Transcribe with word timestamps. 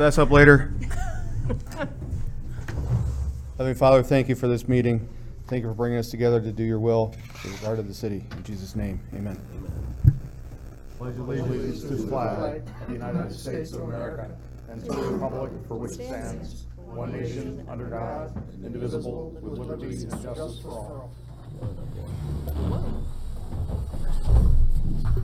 fess 0.00 0.16
up 0.16 0.30
later. 0.30 0.72
Heavenly 3.58 3.74
Father, 3.74 4.02
thank 4.02 4.30
you 4.30 4.34
for 4.34 4.48
this 4.48 4.66
meeting. 4.66 5.06
Thank 5.46 5.62
you 5.62 5.68
for 5.68 5.74
bringing 5.74 5.98
us 5.98 6.08
together 6.08 6.40
to 6.40 6.50
do 6.52 6.62
your 6.62 6.78
will 6.78 7.14
in 7.44 7.52
regard 7.52 7.78
of 7.78 7.86
the 7.86 7.92
city. 7.92 8.24
In 8.34 8.42
Jesus' 8.42 8.74
name, 8.74 8.98
amen. 9.14 9.38
pledge 10.96 11.18
allegiance 11.18 11.82
to 11.82 11.96
the 11.96 12.08
flag 12.08 12.62
of 12.80 12.86
the 12.86 12.94
United 12.94 13.30
States 13.30 13.74
of 13.74 13.82
America 13.82 14.30
and 14.70 14.82
to 14.82 14.90
the 14.90 15.02
republic 15.02 15.52
for 15.68 15.74
which 15.74 15.90
it 15.90 16.06
stands, 16.06 16.64
one 16.76 17.12
nation, 17.12 17.66
under 17.68 17.84
God, 17.84 18.32
indivisible, 18.64 19.36
with 19.42 19.58
liberty 19.58 19.96
and 19.96 20.22
justice 20.22 20.60
for 20.62 20.70
all. 20.70 21.14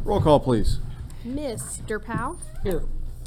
Roll 0.05 0.21
call, 0.21 0.39
please. 0.39 0.81
Mr. 1.27 2.05
Powell? 2.05 2.39
Here. 2.63 2.83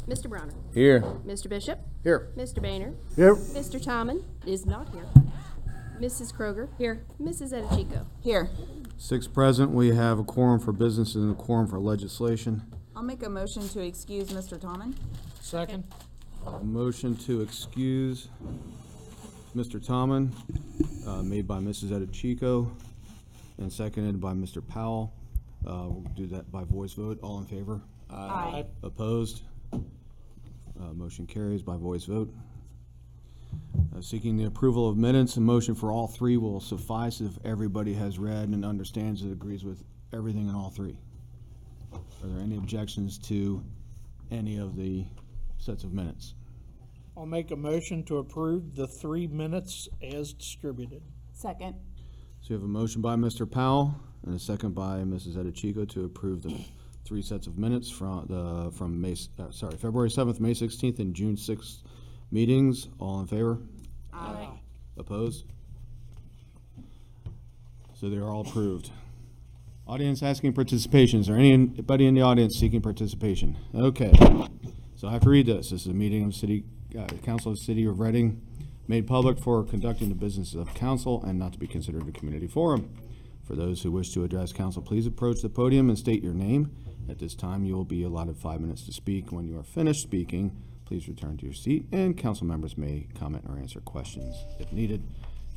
Mr. 0.08 0.28
Bronner? 0.28 0.52
Here. 0.74 1.00
Mr. 1.26 1.48
Bishop? 1.48 1.78
Here. 2.02 2.30
Mr. 2.36 2.60
Boehner? 2.62 2.94
Here. 3.16 3.34
Mr. 3.36 3.82
Tomlin 3.82 4.24
is 4.46 4.66
not 4.66 4.88
here. 4.92 5.06
Mrs. 6.00 6.34
Kroger? 6.34 6.68
Here. 6.78 7.04
Mrs. 7.20 7.52
Edichico? 7.52 8.06
Here. 8.20 8.48
Six 8.96 9.26
present, 9.26 9.70
we 9.70 9.94
have 9.94 10.18
a 10.18 10.24
quorum 10.24 10.58
for 10.60 10.72
business 10.72 11.14
and 11.14 11.30
a 11.30 11.34
quorum 11.34 11.66
for 11.66 11.78
legislation. 11.78 12.62
I'll 12.96 13.02
make 13.02 13.22
a 13.24 13.28
motion 13.30 13.68
to 13.70 13.80
excuse 13.80 14.30
Mr. 14.30 14.60
Tomlin. 14.60 14.94
Second. 15.40 15.84
A 16.46 16.58
motion 16.64 17.16
to 17.16 17.42
excuse 17.42 18.28
Mr. 19.54 19.84
Tomlin, 19.84 20.32
uh, 21.06 21.22
made 21.22 21.46
by 21.46 21.58
Mrs. 21.58 21.90
Edichico 21.90 22.70
and 23.58 23.70
seconded 23.72 24.20
by 24.20 24.32
Mr. 24.32 24.66
Powell. 24.66 25.12
Uh, 25.66 25.84
We'll 25.88 26.04
do 26.16 26.26
that 26.28 26.50
by 26.50 26.64
voice 26.64 26.94
vote. 26.94 27.18
All 27.22 27.38
in 27.38 27.44
favor? 27.44 27.80
Aye. 28.10 28.64
Opposed? 28.82 29.42
Motion 31.00 31.26
carries 31.26 31.62
by 31.62 31.78
voice 31.78 32.04
vote. 32.04 32.30
Uh, 33.96 34.02
Seeking 34.02 34.36
the 34.36 34.44
approval 34.44 34.86
of 34.86 34.98
minutes, 34.98 35.34
a 35.38 35.40
motion 35.40 35.74
for 35.74 35.90
all 35.90 36.06
three 36.06 36.36
will 36.36 36.60
suffice 36.60 37.22
if 37.22 37.38
everybody 37.42 37.94
has 37.94 38.18
read 38.18 38.50
and 38.50 38.66
understands 38.66 39.22
and 39.22 39.32
agrees 39.32 39.64
with 39.64 39.82
everything 40.12 40.46
in 40.46 40.54
all 40.54 40.68
three. 40.68 40.98
Are 41.94 42.28
there 42.28 42.42
any 42.42 42.58
objections 42.58 43.16
to 43.28 43.64
any 44.30 44.58
of 44.58 44.76
the 44.76 45.06
sets 45.56 45.84
of 45.84 45.94
minutes? 45.94 46.34
I'll 47.16 47.24
make 47.24 47.50
a 47.50 47.56
motion 47.56 48.04
to 48.04 48.18
approve 48.18 48.76
the 48.76 48.86
three 48.86 49.26
minutes 49.26 49.88
as 50.02 50.34
distributed. 50.34 51.00
Second. 51.32 51.76
So 52.42 52.48
you 52.50 52.56
have 52.56 52.64
a 52.64 52.68
motion 52.68 53.00
by 53.00 53.16
Mr. 53.16 53.50
Powell 53.50 53.94
and 54.26 54.34
a 54.34 54.38
second 54.38 54.74
by 54.74 54.98
Mrs. 54.98 55.36
Edichico 55.36 55.88
to 55.92 56.04
approve 56.04 56.42
the 56.42 56.62
three 57.04 57.22
sets 57.22 57.46
of 57.46 57.58
minutes 57.58 57.90
from 57.90 58.26
the, 58.28 58.70
from 58.76 59.00
May, 59.00 59.12
s- 59.12 59.28
uh, 59.38 59.50
sorry, 59.50 59.76
February 59.76 60.10
seventh, 60.10 60.40
May 60.40 60.54
sixteenth, 60.54 60.98
and 60.98 61.14
June 61.14 61.36
sixth 61.36 61.82
meetings. 62.30 62.88
All 62.98 63.20
in 63.20 63.26
favor? 63.26 63.58
Aye. 64.12 64.48
Opposed? 64.98 65.44
So 67.94 68.08
they 68.08 68.16
are 68.16 68.30
all 68.30 68.42
approved. 68.46 68.90
Audience 69.86 70.22
asking 70.22 70.52
participation. 70.52 71.20
Is 71.20 71.26
there 71.26 71.36
anybody 71.36 72.06
in 72.06 72.14
the 72.14 72.22
audience 72.22 72.56
seeking 72.58 72.80
participation? 72.80 73.56
Okay. 73.74 74.12
So 74.96 75.08
I 75.08 75.12
have 75.12 75.22
to 75.22 75.30
read 75.30 75.46
this. 75.46 75.70
This 75.70 75.82
is 75.82 75.86
a 75.88 75.92
meeting 75.94 76.24
of 76.26 76.34
City, 76.34 76.64
uh, 76.98 77.06
Council 77.24 77.52
of 77.52 77.58
the 77.58 77.64
City 77.64 77.84
of 77.86 77.98
Reading, 77.98 78.40
made 78.86 79.06
public 79.06 79.38
for 79.38 79.64
conducting 79.64 80.08
the 80.08 80.14
business 80.14 80.54
of 80.54 80.72
council 80.74 81.22
and 81.24 81.38
not 81.38 81.52
to 81.54 81.58
be 81.58 81.66
considered 81.66 82.06
a 82.08 82.12
community 82.12 82.46
forum. 82.46 82.90
For 83.50 83.56
those 83.56 83.82
who 83.82 83.90
wish 83.90 84.12
to 84.12 84.22
address 84.22 84.52
council, 84.52 84.80
please 84.80 85.08
approach 85.08 85.42
the 85.42 85.48
podium 85.48 85.88
and 85.88 85.98
state 85.98 86.22
your 86.22 86.34
name. 86.34 86.70
At 87.08 87.18
this 87.18 87.34
time, 87.34 87.64
you 87.64 87.74
will 87.74 87.84
be 87.84 88.04
allotted 88.04 88.36
five 88.36 88.60
minutes 88.60 88.84
to 88.84 88.92
speak. 88.92 89.32
When 89.32 89.44
you 89.44 89.58
are 89.58 89.64
finished 89.64 90.02
speaking, 90.02 90.56
please 90.84 91.08
return 91.08 91.36
to 91.38 91.46
your 91.46 91.54
seat, 91.54 91.86
and 91.90 92.16
council 92.16 92.46
members 92.46 92.78
may 92.78 93.08
comment 93.18 93.46
or 93.48 93.58
answer 93.58 93.80
questions 93.80 94.36
if 94.60 94.72
needed. 94.72 95.02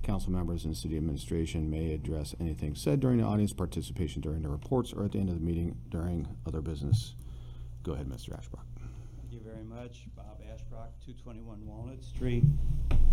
Council 0.01 0.31
members 0.31 0.65
and 0.65 0.75
city 0.75 0.97
administration 0.97 1.69
may 1.69 1.93
address 1.93 2.33
anything 2.39 2.73
said 2.73 2.99
during 2.99 3.19
the 3.19 3.25
audience 3.25 3.53
participation 3.53 4.23
during 4.23 4.41
the 4.41 4.49
reports 4.49 4.91
or 4.91 5.05
at 5.05 5.11
the 5.11 5.19
end 5.19 5.29
of 5.29 5.35
the 5.35 5.45
meeting 5.45 5.77
during 5.91 6.27
other 6.47 6.61
business. 6.61 7.13
Go 7.83 7.91
ahead, 7.91 8.07
Mr. 8.07 8.35
Ashbrook. 8.35 8.65
Thank 9.19 9.33
you 9.33 9.41
very 9.41 9.63
much. 9.63 10.07
Bob 10.15 10.41
Ashbrook, 10.51 10.89
221 11.05 11.63
Walnut 11.63 12.03
Street, 12.03 12.43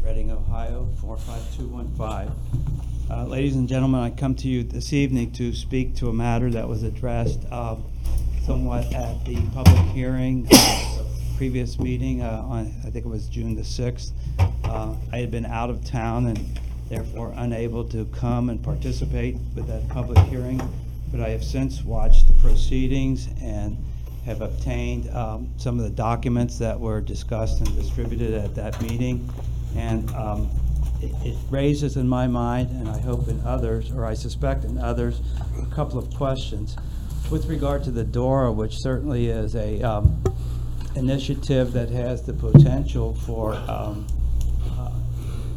Reading, 0.03 0.31
Ohio, 0.31 0.89
45215. 1.03 2.80
Uh, 3.11 3.25
Ladies 3.25 3.57
and 3.57 3.69
gentlemen, 3.69 4.01
I 4.01 4.11
come 4.11 4.37
to 4.37 4.47
you 4.47 4.63
this 4.63 4.93
evening 4.93 5.33
to 5.33 5.53
speak 5.53 5.97
to 5.97 6.11
a 6.11 6.13
matter 6.13 6.49
that 6.51 6.69
was 6.69 6.85
addressed 6.85 7.41
um, 7.51 7.83
somewhat 8.47 8.85
at 8.95 9.25
the 9.25 9.35
public 9.53 9.79
hearing, 9.87 10.47
uh, 10.53 11.03
previous 11.37 11.81
meeting 11.81 12.23
uh, 12.23 12.47
on, 12.49 12.73
I 12.87 12.91
think 12.91 13.05
it 13.05 13.09
was 13.09 13.27
June 13.27 13.57
the 13.57 13.63
6th. 13.63 14.13
Uh, 14.63 14.95
I 15.13 15.17
had 15.17 15.33
been 15.33 15.45
out 15.45 15.71
of 15.71 15.85
town 15.85 16.27
and 16.27 16.61
therefore 16.89 17.35
unable 17.37 17.83
to 17.89 18.05
come 18.07 18.49
and 18.49 18.63
participate 18.63 19.37
with 19.57 19.67
that 19.67 19.89
public 19.89 20.19
hearing, 20.27 20.61
but 21.11 21.21
I 21.21 21.31
have 21.31 21.43
since 21.43 21.83
watched 21.83 22.29
the 22.29 22.35
proceedings 22.35 23.27
and 23.43 23.77
have 24.25 24.41
obtained 24.41 25.13
um, 25.17 25.49
some 25.57 25.79
of 25.79 25.85
the 25.85 25.91
documents 25.91 26.59
that 26.59 26.79
were 26.79 27.01
discussed 27.01 27.59
and 27.59 27.75
distributed 27.75 28.35
at 28.35 28.55
that 28.55 28.81
meeting. 28.81 29.29
And 29.75 30.09
um, 30.13 30.49
it 31.01 31.37
raises 31.51 31.97
in 31.97 32.09
my 32.09 32.27
mind, 32.27 32.71
and 32.71 32.89
I 32.89 32.99
hope 32.99 33.29
in 33.29 33.41
others, 33.41 33.91
or 33.91 34.05
I 34.05 34.15
suspect 34.15 34.65
in 34.65 34.79
others, 34.79 35.21
a 35.61 35.75
couple 35.75 35.99
of 35.99 36.13
questions. 36.15 36.77
With 37.31 37.47
regard 37.47 37.85
to 37.85 37.91
the 37.91 38.05
DORA, 38.05 38.53
which 38.53 38.75
certainly 38.79 39.29
is 39.29 39.55
a 39.55 39.81
um, 39.83 40.23
initiative 40.97 41.73
that 41.73 41.89
has 41.91 42.23
the 42.23 42.33
potential 42.33 43.15
for 43.15 43.55
um, 43.55 44.07
uh, 44.73 44.91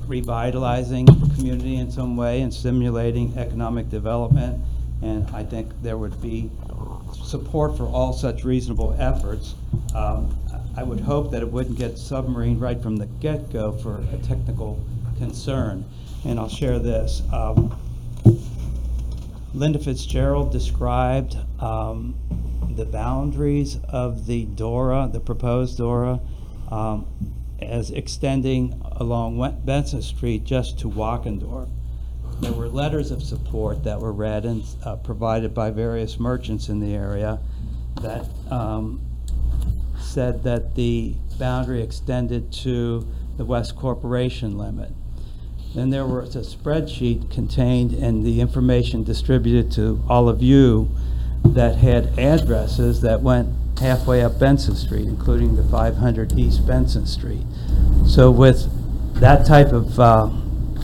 revitalizing 0.07 1.05
the 1.05 1.33
community 1.35 1.77
in 1.77 1.89
some 1.89 2.15
way 2.15 2.41
and 2.41 2.53
stimulating 2.53 3.37
economic 3.37 3.89
development. 3.89 4.63
And 5.01 5.27
I 5.31 5.43
think 5.43 5.71
there 5.81 5.97
would 5.97 6.21
be 6.21 6.49
support 7.23 7.75
for 7.75 7.85
all 7.85 8.13
such 8.13 8.43
reasonable 8.43 8.95
efforts. 8.99 9.55
Um, 9.95 10.37
I 10.77 10.83
would 10.83 11.01
hope 11.01 11.31
that 11.31 11.41
it 11.41 11.51
wouldn't 11.51 11.77
get 11.77 11.97
submarine 11.97 12.59
right 12.59 12.81
from 12.81 12.97
the 12.97 13.05
get-go 13.05 13.73
for 13.73 14.03
a 14.13 14.17
technical 14.17 14.79
concern. 15.23 15.85
And 16.25 16.39
I'll 16.39 16.49
share 16.49 16.79
this. 16.79 17.21
Um, 17.31 17.77
Linda 19.53 19.79
Fitzgerald 19.79 20.51
described 20.51 21.37
um, 21.59 22.15
the 22.75 22.85
boundaries 22.85 23.77
of 23.87 24.25
the 24.25 24.45
DORA, 24.45 25.09
the 25.11 25.19
proposed 25.19 25.77
DORA, 25.77 26.19
um, 26.71 27.05
as 27.61 27.91
extending 27.91 28.81
along 28.97 29.61
Benson 29.63 30.01
Street 30.01 30.43
just 30.43 30.79
to 30.79 30.89
Wackendorf. 30.89 31.69
There 32.41 32.51
were 32.51 32.67
letters 32.67 33.11
of 33.11 33.21
support 33.23 33.83
that 33.83 33.99
were 33.99 34.11
read 34.11 34.45
and 34.45 34.63
uh, 34.83 34.95
provided 34.97 35.53
by 35.53 35.69
various 35.69 36.19
merchants 36.19 36.67
in 36.67 36.79
the 36.79 36.93
area 36.93 37.39
that 38.01 38.25
um, 38.49 39.01
said 39.99 40.43
that 40.43 40.75
the 40.75 41.13
boundary 41.37 41.81
extended 41.81 42.51
to 42.51 43.07
the 43.37 43.45
West 43.45 43.75
Corporation 43.75 44.57
limit. 44.57 44.91
Then 45.73 45.89
there 45.89 46.05
was 46.05 46.35
a 46.35 46.41
spreadsheet 46.41 47.31
contained 47.31 47.93
in 47.93 48.23
the 48.23 48.41
information 48.41 49.03
distributed 49.03 49.71
to 49.73 50.03
all 50.07 50.29
of 50.29 50.43
you 50.43 50.89
that 51.43 51.77
had 51.77 52.17
addresses 52.19 53.01
that 53.01 53.21
went 53.21 53.49
halfway 53.79 54.23
up 54.23 54.37
Benson 54.39 54.75
Street, 54.75 55.07
including 55.07 55.55
the 55.55 55.63
500 55.63 56.37
East 56.37 56.67
Benson 56.67 57.07
Street. 57.07 57.45
So 58.05 58.29
with 58.29 58.69
that 59.19 59.47
type 59.47 59.71
of 59.71 59.99
uh, 59.99 60.29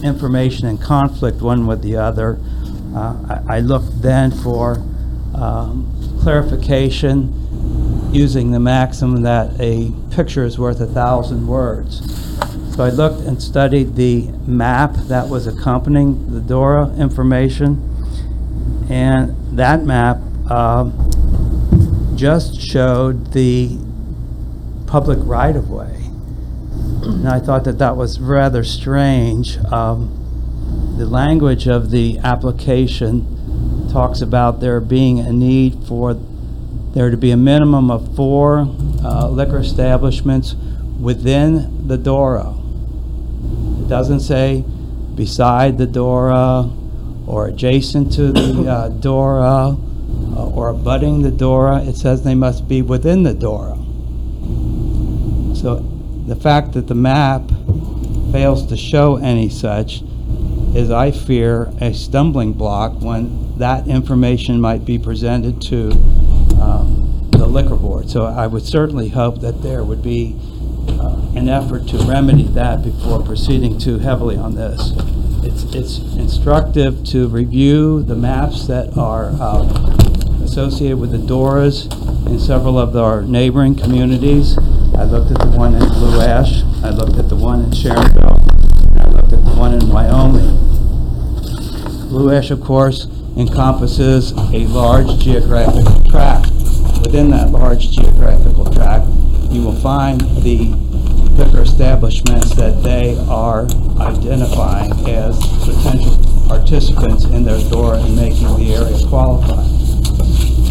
information 0.03 0.68
in 0.68 0.80
conflict 0.80 1.41
one 1.41 1.68
with 1.68 1.83
the 1.83 1.95
other, 1.95 2.39
uh, 2.95 3.41
I 3.47 3.57
I 3.57 3.59
looked 3.59 4.01
then 4.01 4.31
for 4.31 4.83
um, 5.36 6.19
clarification 6.21 7.31
using 8.12 8.51
the 8.51 8.59
maxim 8.59 9.21
that 9.21 9.51
a 9.59 9.91
picture 10.09 10.44
is 10.44 10.57
worth 10.57 10.81
a 10.81 10.88
thousand 10.88 11.45
words. 11.47 12.19
So 12.79 12.85
I 12.85 12.91
looked 12.91 13.27
and 13.27 13.43
studied 13.43 13.97
the 13.97 14.27
map 14.47 14.93
that 15.09 15.27
was 15.27 15.47
accompanying 15.47 16.31
the 16.31 16.39
DORA 16.39 16.95
information, 16.95 17.75
and 18.89 19.35
that 19.57 19.83
map 19.83 20.19
um, 20.49 22.15
just 22.15 22.61
showed 22.61 23.33
the 23.33 23.77
public 24.87 25.19
right-of-way. 25.23 25.93
And 27.03 27.27
I 27.27 27.41
thought 27.41 27.65
that 27.65 27.79
that 27.79 27.97
was 27.97 28.21
rather 28.21 28.63
strange. 28.63 29.57
Um, 29.73 30.15
The 30.97 31.05
language 31.05 31.67
of 31.67 31.91
the 31.91 32.17
application 32.19 33.89
talks 33.91 34.21
about 34.21 34.61
there 34.61 34.79
being 34.79 35.19
a 35.19 35.33
need 35.33 35.83
for 35.85 36.13
there 36.93 37.09
to 37.09 37.17
be 37.17 37.31
a 37.31 37.37
minimum 37.37 37.91
of 37.91 38.15
four 38.15 38.59
uh, 39.03 39.27
liquor 39.27 39.57
establishments 39.57 40.55
within 40.97 41.85
the 41.85 41.97
DORA. 41.97 42.55
Doesn't 43.89 44.19
say 44.19 44.63
beside 45.15 45.80
the 45.80 45.88
DORA 45.88 46.71
or 47.25 47.47
adjacent 47.47 48.13
to 48.13 48.31
the 48.31 48.69
uh, 48.69 48.89
DORA 48.89 49.75
uh, 49.75 50.50
or 50.50 50.69
abutting 50.69 51.24
the 51.24 51.31
DORA. 51.31 51.81
It 51.83 51.95
says 51.95 52.24
they 52.24 52.36
must 52.36 52.68
be 52.68 52.83
within 52.83 53.24
the 53.24 53.33
DORA. 53.33 53.75
So 55.56 55.83
the 56.27 56.36
fact 56.36 56.74
that 56.74 56.88
the 56.88 56.95
map 56.95 57.50
fails 58.31 58.68
to 58.68 58.77
show 58.77 59.18
any 59.18 59.50
such 59.50 60.03
is, 60.75 60.91
I 60.91 61.09
fear, 61.09 61.74
a 61.81 61.94
stumbling 61.94 62.53
block 62.53 63.01
when 63.01 63.57
that 63.57 63.88
information 63.88 64.62
might 64.62 64.86
be 64.86 65.00
presented 65.00 65.62
to 65.63 65.91
um, 66.62 67.27
the 67.31 67.47
liquor 67.47 67.75
board. 67.75 68.09
So 68.09 68.25
I 68.25 68.45
would 68.45 68.63
certainly 68.63 69.09
hope 69.09 69.41
that 69.41 69.63
there 69.63 69.83
would 69.83 70.03
be 70.03 70.39
an 71.35 71.47
effort 71.47 71.87
to 71.87 71.97
remedy 71.99 72.43
that 72.43 72.83
before 72.83 73.21
proceeding 73.21 73.77
too 73.77 73.99
heavily 73.99 74.37
on 74.37 74.55
this. 74.55 74.93
It's, 75.43 75.63
it's 75.75 75.99
instructive 76.15 77.03
to 77.05 77.27
review 77.27 78.03
the 78.03 78.15
maps 78.15 78.67
that 78.67 78.97
are 78.97 79.31
uh, 79.39 79.63
associated 80.43 80.99
with 80.99 81.11
the 81.11 81.17
Doras 81.17 81.85
in 82.27 82.39
several 82.39 82.77
of 82.77 82.95
our 82.95 83.21
neighboring 83.21 83.75
communities. 83.75 84.57
I 84.97 85.03
looked 85.03 85.31
at 85.31 85.39
the 85.39 85.57
one 85.57 85.75
in 85.75 85.87
Blue 85.87 86.19
Ash, 86.21 86.63
I 86.83 86.89
looked 86.89 87.17
at 87.17 87.29
the 87.29 87.35
one 87.35 87.63
in 87.63 87.71
Sharonville, 87.71 88.37
and 88.89 88.99
I 88.99 89.05
looked 89.09 89.31
at 89.31 89.45
the 89.45 89.55
one 89.55 89.73
in 89.73 89.87
Wyoming. 89.89 90.57
Blue 92.09 92.31
Ash, 92.33 92.51
of 92.51 92.61
course, 92.61 93.07
encompasses 93.37 94.31
a 94.31 94.67
large 94.67 95.19
geographical 95.19 96.03
tract. 96.09 96.49
Within 97.01 97.29
that 97.29 97.51
large 97.51 97.91
geographical 97.91 98.65
tract, 98.73 99.07
you 99.51 99.63
will 99.63 99.79
find 99.79 100.19
the 100.19 100.88
liquor 101.39 101.62
establishments 101.62 102.53
that 102.56 102.83
they 102.83 103.18
are 103.30 103.63
identifying 104.01 104.91
as 105.07 105.39
potential 105.63 106.18
participants 106.50 107.24
in 107.24 107.45
their 107.45 107.62
door 107.69 107.95
and 107.95 108.13
making 108.13 108.47
the 108.57 108.75
area 108.75 109.07
qualify. 109.07 109.63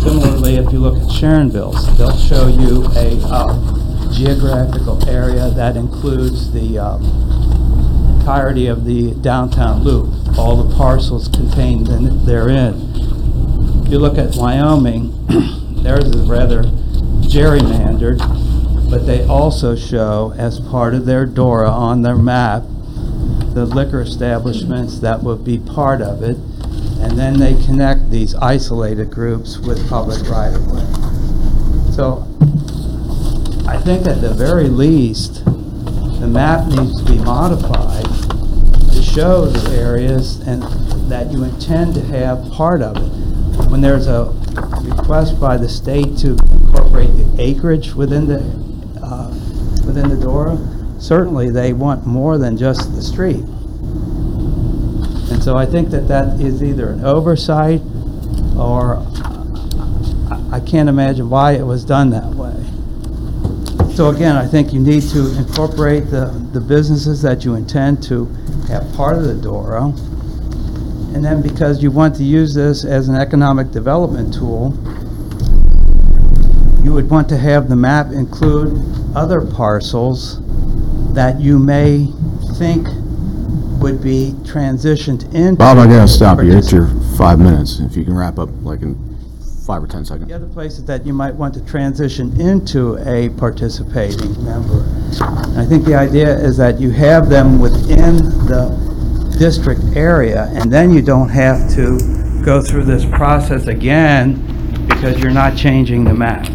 Similarly, 0.02 0.56
if 0.56 0.70
you 0.70 0.78
look 0.78 0.96
at 0.96 1.08
Sharonville's, 1.08 1.96
they'll 1.96 2.16
show 2.18 2.48
you 2.48 2.84
a 2.96 3.18
uh, 3.24 4.12
geographical 4.12 5.08
area 5.08 5.48
that 5.50 5.74
includes 5.74 6.52
the 6.52 6.78
um, 6.78 7.02
entirety 8.18 8.66
of 8.66 8.84
the 8.84 9.14
downtown 9.22 9.82
loop, 9.82 10.12
all 10.36 10.62
the 10.62 10.76
parcels 10.76 11.28
contained 11.28 11.88
in 11.88 12.26
therein. 12.26 12.74
If 13.84 13.88
you 13.90 13.98
look 13.98 14.18
at 14.18 14.36
Wyoming, 14.36 15.14
theirs 15.82 16.04
is 16.04 16.28
rather 16.28 16.64
gerrymandered, 17.24 18.18
but 18.88 19.06
they 19.06 19.26
also 19.26 19.76
show 19.76 20.32
as 20.36 20.60
part 20.60 20.94
of 20.94 21.04
their 21.06 21.26
DORA 21.26 21.70
on 21.70 22.02
their 22.02 22.16
map, 22.16 22.62
the 23.54 23.66
liquor 23.66 24.00
establishments 24.00 25.00
that 25.00 25.22
would 25.22 25.44
be 25.44 25.58
part 25.58 26.00
of 26.00 26.22
it, 26.22 26.36
and 27.00 27.18
then 27.18 27.38
they 27.38 27.54
connect 27.64 28.10
these 28.10 28.34
isolated 28.36 29.10
groups 29.10 29.58
with 29.58 29.88
public 29.88 30.28
right-of-way. 30.28 30.84
So 31.92 32.26
I 33.68 33.76
think 33.78 34.06
at 34.06 34.20
the 34.20 34.32
very 34.34 34.68
least, 34.68 35.44
the 35.44 36.26
map 36.26 36.66
needs 36.68 37.02
to 37.02 37.10
be 37.10 37.18
modified 37.18 38.04
to 38.92 39.02
show 39.02 39.46
the 39.46 39.76
areas 39.76 40.40
and 40.40 40.62
that 41.10 41.30
you 41.30 41.44
intend 41.44 41.94
to 41.94 42.02
have 42.06 42.50
part 42.52 42.82
of 42.82 42.96
it. 42.96 43.68
When 43.70 43.80
there's 43.80 44.06
a 44.06 44.32
request 44.82 45.38
by 45.40 45.56
the 45.56 45.68
state 45.68 46.16
to 46.18 46.30
incorporate 46.52 47.10
the 47.10 47.34
acreage 47.38 47.94
within 47.94 48.26
the, 48.26 48.38
within 49.88 50.10
the 50.10 50.16
DORA, 50.16 50.56
certainly 50.98 51.50
they 51.50 51.72
want 51.72 52.06
more 52.06 52.38
than 52.38 52.56
just 52.56 52.94
the 52.94 53.02
street. 53.02 53.44
And 55.32 55.42
so 55.42 55.56
I 55.56 55.66
think 55.66 55.88
that 55.90 56.06
that 56.08 56.38
is 56.40 56.62
either 56.62 56.90
an 56.90 57.04
oversight 57.04 57.82
or 58.56 58.98
I- 60.30 60.56
I 60.56 60.60
can't 60.60 60.88
imagine 60.88 61.30
why 61.30 61.52
it 61.52 61.66
was 61.66 61.84
done 61.84 62.10
that 62.10 62.34
way. 62.34 62.54
So 63.94 64.10
again, 64.10 64.36
I 64.36 64.46
think 64.46 64.72
you 64.72 64.80
need 64.80 65.02
to 65.08 65.36
incorporate 65.38 66.10
the, 66.10 66.26
the 66.52 66.60
businesses 66.60 67.22
that 67.22 67.44
you 67.44 67.54
intend 67.54 68.02
to 68.04 68.26
have 68.68 68.92
part 68.92 69.16
of 69.16 69.24
the 69.24 69.34
DORA. 69.34 69.92
And 71.14 71.24
then 71.24 71.40
because 71.40 71.82
you 71.82 71.90
want 71.90 72.14
to 72.16 72.24
use 72.24 72.54
this 72.54 72.84
as 72.84 73.08
an 73.08 73.14
economic 73.16 73.70
development 73.70 74.34
tool, 74.34 74.76
you 76.84 76.92
would 76.92 77.10
want 77.10 77.28
to 77.30 77.36
have 77.36 77.68
the 77.68 77.76
map 77.76 78.12
include 78.12 78.76
other 79.14 79.40
parcels 79.40 80.40
that 81.14 81.40
you 81.40 81.58
may 81.58 82.06
think 82.58 82.86
would 83.80 84.02
be 84.02 84.32
transitioned 84.42 85.24
into. 85.34 85.56
Bob, 85.56 85.78
I 85.78 85.86
gotta 85.86 86.08
stop 86.08 86.42
you. 86.42 86.56
It's 86.56 86.72
your 86.72 86.88
five 87.16 87.38
minutes. 87.38 87.80
If 87.80 87.96
you 87.96 88.04
can 88.04 88.14
wrap 88.16 88.38
up 88.38 88.48
like 88.62 88.82
in 88.82 88.96
five 89.68 89.82
or 89.82 89.86
10 89.86 90.04
seconds. 90.06 90.28
The 90.28 90.34
other 90.34 90.46
places 90.46 90.86
that 90.86 91.04
you 91.04 91.12
might 91.12 91.34
want 91.34 91.52
to 91.52 91.64
transition 91.66 92.40
into 92.40 92.96
a 93.06 93.28
participating 93.38 94.42
member. 94.42 94.82
And 95.20 95.60
I 95.60 95.66
think 95.66 95.84
the 95.84 95.94
idea 95.94 96.34
is 96.38 96.56
that 96.56 96.80
you 96.80 96.90
have 96.92 97.28
them 97.28 97.60
within 97.60 98.16
the 98.46 99.36
district 99.38 99.82
area, 99.94 100.50
and 100.54 100.72
then 100.72 100.90
you 100.90 101.02
don't 101.02 101.28
have 101.28 101.70
to 101.74 101.98
go 102.42 102.62
through 102.62 102.84
this 102.84 103.04
process 103.04 103.66
again 103.66 104.86
because 104.88 105.20
you're 105.20 105.30
not 105.30 105.54
changing 105.54 106.02
the 106.04 106.14
map. 106.14 106.46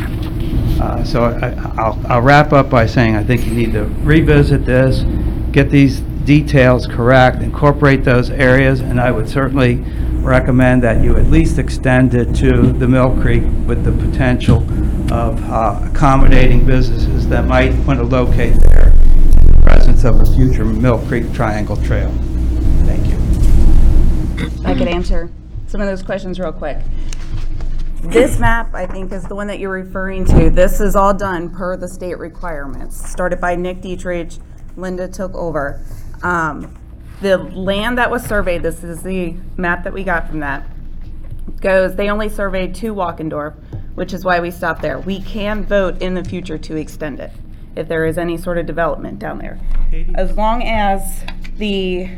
Uh, 0.83 1.01
So 1.05 1.23
I- 1.23 1.53
I'll 1.77 1.97
I'll 2.09 2.21
wrap 2.21 2.51
up 2.51 2.69
by 2.69 2.85
saying 2.85 3.15
I 3.15 3.23
think 3.23 3.45
you 3.47 3.53
need 3.53 3.71
to 3.71 3.85
revisit 4.03 4.65
this, 4.65 5.05
get 5.53 5.69
these 5.69 6.01
details 6.25 6.87
correct, 6.87 7.41
incorporate 7.41 8.03
those 8.03 8.29
areas, 8.29 8.81
and 8.81 8.99
I 8.99 9.09
would 9.11 9.29
certainly 9.29 9.81
recommend 10.21 10.83
that 10.83 11.01
you 11.01 11.15
at 11.15 11.29
least 11.29 11.57
extend 11.57 12.13
it 12.15 12.33
to 12.35 12.73
the 12.73 12.87
Mill 12.87 13.11
Creek 13.21 13.43
with 13.65 13.85
the 13.85 13.91
potential 13.93 14.57
of 15.11 15.41
uh, 15.49 15.79
accommodating 15.85 16.65
businesses 16.65 17.27
that 17.29 17.45
might 17.47 17.73
want 17.85 17.99
to 17.99 18.05
locate 18.05 18.55
there 18.61 18.87
in 19.39 19.47
the 19.55 19.61
presence 19.63 20.03
of 20.03 20.19
a 20.19 20.25
future 20.35 20.65
Mill 20.65 20.97
Creek 21.07 21.31
Triangle 21.33 21.77
Trail. 21.77 22.11
Thank 22.85 23.07
you. 23.07 23.17
I 24.65 24.73
could 24.73 24.87
answer 24.89 25.29
some 25.67 25.79
of 25.81 25.87
those 25.87 26.03
questions 26.03 26.39
real 26.41 26.51
quick. 26.53 26.77
This 28.03 28.37
map, 28.37 28.75
I 28.75 28.85
think, 28.85 29.13
is 29.13 29.23
the 29.23 29.35
one 29.35 29.47
that 29.47 29.59
you're 29.59 29.71
referring 29.71 30.25
to. 30.25 30.49
This 30.49 30.81
is 30.81 30.95
all 30.95 31.13
done 31.13 31.49
per 31.49 31.77
the 31.77 31.87
state 31.87 32.17
requirements, 32.17 33.09
started 33.09 33.39
by 33.39 33.55
Nick 33.55 33.81
Dietrich, 33.81 34.33
Linda 34.75 35.07
took 35.07 35.33
over. 35.33 35.79
Um, 36.21 36.75
The 37.21 37.37
land 37.37 37.97
that 37.97 38.11
was 38.11 38.23
surveyed, 38.25 38.61
this 38.63 38.83
is 38.83 39.01
the 39.03 39.35
map 39.55 39.85
that 39.85 39.93
we 39.93 40.03
got 40.03 40.27
from 40.27 40.41
that, 40.41 40.67
goes, 41.61 41.95
they 41.95 42.09
only 42.09 42.27
surveyed 42.27 42.75
two 42.75 42.93
Walkendorf, 42.93 43.53
which 43.95 44.11
is 44.11 44.25
why 44.25 44.41
we 44.41 44.51
stopped 44.51 44.81
there. 44.81 44.99
We 44.99 45.21
can 45.21 45.63
vote 45.63 46.01
in 46.01 46.13
the 46.13 46.25
future 46.25 46.57
to 46.57 46.75
extend 46.75 47.21
it, 47.21 47.31
if 47.77 47.87
there 47.87 48.05
is 48.05 48.17
any 48.17 48.37
sort 48.37 48.57
of 48.57 48.65
development 48.65 49.19
down 49.19 49.37
there. 49.37 49.61
As 50.15 50.35
long 50.35 50.63
as 50.63 51.23
the, 51.57 52.09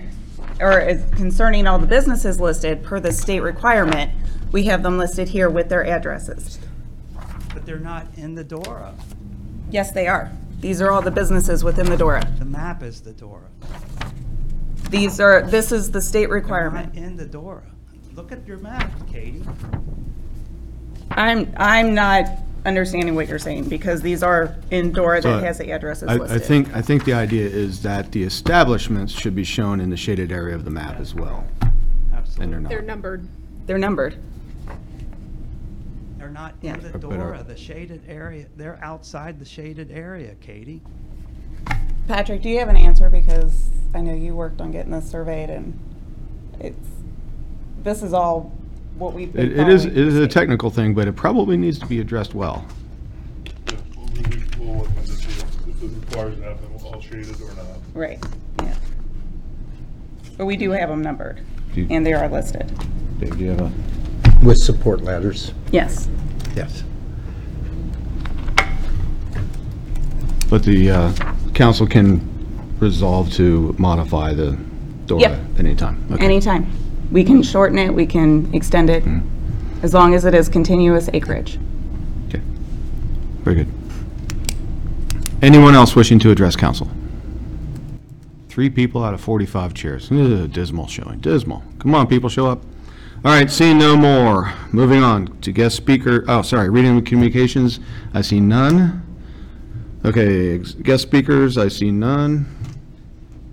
or 0.60 0.80
as 0.80 1.08
concerning 1.12 1.68
all 1.68 1.77
the 1.77 1.86
businesses 1.86 2.39
listed 2.39 2.82
per 2.84 3.00
the 3.00 3.12
state 3.12 3.42
requirement, 3.42 4.12
we 4.52 4.64
have 4.64 4.84
them 4.84 4.98
listed 4.98 5.30
here 5.30 5.50
with 5.50 5.70
their 5.70 5.86
addresses. 5.86 6.60
But 7.54 7.66
they're 7.66 7.80
not 7.80 8.08
in 8.18 8.36
the 8.36 8.44
DORA. 8.44 8.94
Yes, 9.72 9.92
they 9.92 10.08
are. 10.08 10.32
These 10.60 10.82
are 10.82 10.92
all 10.92 11.02
the 11.02 11.12
businesses 11.12 11.64
within 11.64 11.88
the 11.88 11.98
DORA. 11.98 12.25
The 12.40 12.46
map 12.46 12.84
is 12.84 13.02
the 13.02 13.14
DORA. 13.14 13.50
These 14.90 15.20
are, 15.20 15.42
this 15.42 15.72
is 15.72 15.92
the 15.92 16.02
state 16.02 16.28
They're 16.28 16.36
requirement. 16.36 16.94
not 16.96 17.04
in 17.04 17.18
the 17.18 17.25
DORA. 17.25 17.64
Look 18.14 18.32
at 18.32 18.48
your 18.48 18.58
map, 18.60 18.92
Katie. 19.12 19.44
I'm, 21.12 21.54
I'm 21.58 21.94
not 21.94 22.25
understanding 22.66 23.14
what 23.14 23.28
you're 23.28 23.40
saying, 23.40 23.66
because 23.70 24.02
these 24.02 24.24
are 24.24 24.56
in 24.72 24.92
DORA 24.92 25.22
that 25.22 25.44
has 25.44 25.58
the 25.58 25.72
addresses 25.72 26.08
I, 26.08 26.16
listed. 26.16 26.42
I 26.42 26.46
think, 26.46 26.75
I 26.75 26.82
think 26.82 27.06
the 27.06 27.14
idea 27.14 27.46
is 27.46 27.82
that 27.84 28.12
the 28.12 28.24
establishments 28.24 29.14
should 29.14 29.36
be 29.36 29.44
shown 29.44 29.80
in 29.80 29.90
the 29.90 29.98
shaded 29.98 30.32
area 30.32 30.56
of 30.56 30.66
the 30.66 30.72
map 30.72 31.00
as 31.00 31.14
well, 31.14 31.46
and 31.62 31.72
Absolutely. 32.14 32.48
they're 32.52 32.60
not. 32.62 32.70
They're 32.70 32.82
numbered. 32.82 33.28
They're 33.66 33.78
numbered. 33.78 34.18
They're 36.36 36.44
not 36.44 36.56
Yeah. 36.62 36.74
in 36.74 36.82
the 36.82 36.89
But- 36.89 37.01
but 37.01 37.13
are- 37.13 37.18
DORA, 37.18 37.38
uh, 37.39 37.44
the 37.44 37.56
shaded 37.56 38.01
area, 38.10 38.46
they're 38.58 38.77
outside 38.82 39.39
the 39.39 39.46
shaded 39.46 39.89
area, 39.89 40.32
Katie. 40.42 40.82
Patrick, 42.10 42.42
do 42.42 42.50
you 42.50 42.60
have 42.60 42.68
an 42.68 42.75
answer? 42.75 43.10
Because 43.10 43.70
I 43.94 44.01
know 44.01 44.13
you 44.13 44.36
worked 44.36 44.60
on 44.60 44.72
getting 44.72 44.92
this 44.92 45.10
surveyed, 45.10 45.50
and 45.50 45.80
it's, 46.60 46.89
this 47.84 48.04
is 48.04 48.12
all 48.13 48.51
what 48.98 49.13
we've 49.13 49.32
been 49.32 49.46
It 49.46 49.58
it 49.60 49.70
is, 49.70 49.84
following. 49.86 49.98
it 50.01 50.08
is 50.08 50.15
a 50.18 50.27
technical 50.27 50.70
thing, 50.70 50.94
but 50.94 51.08
it 51.08 51.15
probably 51.15 51.56
needs 51.56 51.80
to 51.80 51.86
be 51.86 52.01
addressed 52.01 52.36
well. 52.36 52.65
Yeah, 53.46 53.77
we'll, 53.96 54.06
we- 54.08 54.65
we'll 54.65 54.77
look 54.80 54.89
into 54.98 55.08
see 55.08 55.30
if 55.30 55.68
if 55.70 55.84
it 55.84 55.89
requires 56.01 56.36
to 56.38 56.44
have 56.44 56.62
them 56.62 56.72
all 56.86 57.00
shaded 57.00 57.39
or 57.42 57.48
not. 57.56 57.80
Right, 57.94 58.22
yeah. 58.62 58.75
But 60.38 60.48
we 60.48 60.58
do 60.58 60.72
have 60.72 60.89
them 60.89 61.01
numbered, 61.01 61.39
Do 61.74 61.80
you- 61.82 61.88
and 61.89 62.06
they 62.06 62.12
are 62.12 62.27
listed. 62.27 62.70
Dave, 63.22 63.38
do 63.38 63.44
you 63.46 63.50
have 63.51 63.62
a? 63.62 63.72
With 64.46 64.58
support 64.58 65.01
ladders. 65.01 65.54
Yes. 65.72 66.10
Yes. 66.56 66.84
But 70.50 70.64
the 70.64 70.92
uh, 70.92 71.14
council 71.54 71.88
can 71.88 72.22
resolve 72.80 73.32
to 73.34 73.76
modify 73.78 74.34
the 74.34 74.58
DORA 75.08 75.22
Yep. 75.22 75.32
at 75.32 75.60
any 75.60 75.76
time. 75.76 76.06
Okay. 76.12 76.24
Anytime. 76.24 76.68
We 77.12 77.24
can 77.24 77.44
shorten 77.44 77.78
it, 77.78 77.94
we 77.94 78.06
can 78.06 78.54
extend 78.54 78.90
it, 78.90 79.04
Mm. 79.04 79.22
as 79.84 79.94
long 79.94 80.14
as 80.16 80.26
it 80.26 80.34
is 80.34 80.50
continuous 80.50 81.10
acreage. 81.14 81.60
Okay. 82.30 82.42
Very 83.44 83.56
good. 83.58 83.68
Anyone 85.42 85.76
else 85.76 85.96
wishing 85.96 86.20
to 86.20 86.32
address 86.32 86.56
council? 86.56 86.90
Three 88.50 88.70
people 88.70 89.04
out 89.04 89.14
of 89.14 89.22
45 89.22 89.74
chairs. 89.74 90.10
Ugh, 90.12 90.52
Dismal 90.52 90.88
showing, 90.88 91.20
dismal. 91.20 91.64
Come 91.80 91.94
on, 91.94 92.08
people, 92.08 92.30
show 92.30 92.48
up. 92.48 92.64
All 93.25 93.32
right, 93.32 93.50
seeing 93.50 93.79
no 93.79 93.98
more. 93.98 94.53
Moving 94.72 95.01
on 95.01 95.39
to 95.41 95.51
guest 95.51 95.75
speaker, 95.75 96.24
oh, 96.27 96.44
sorry, 96.44 96.70
reading 96.70 96.91
and 96.91 97.03
communications, 97.03 97.79
I 98.13 98.22
see 98.22 98.39
none. 98.39 99.01
Okay, 100.05 100.53
ex- 100.53 100.74
guest 100.74 101.01
speakers, 101.01 101.58
I 101.58 101.70
see 101.70 101.89
none. 101.89 102.46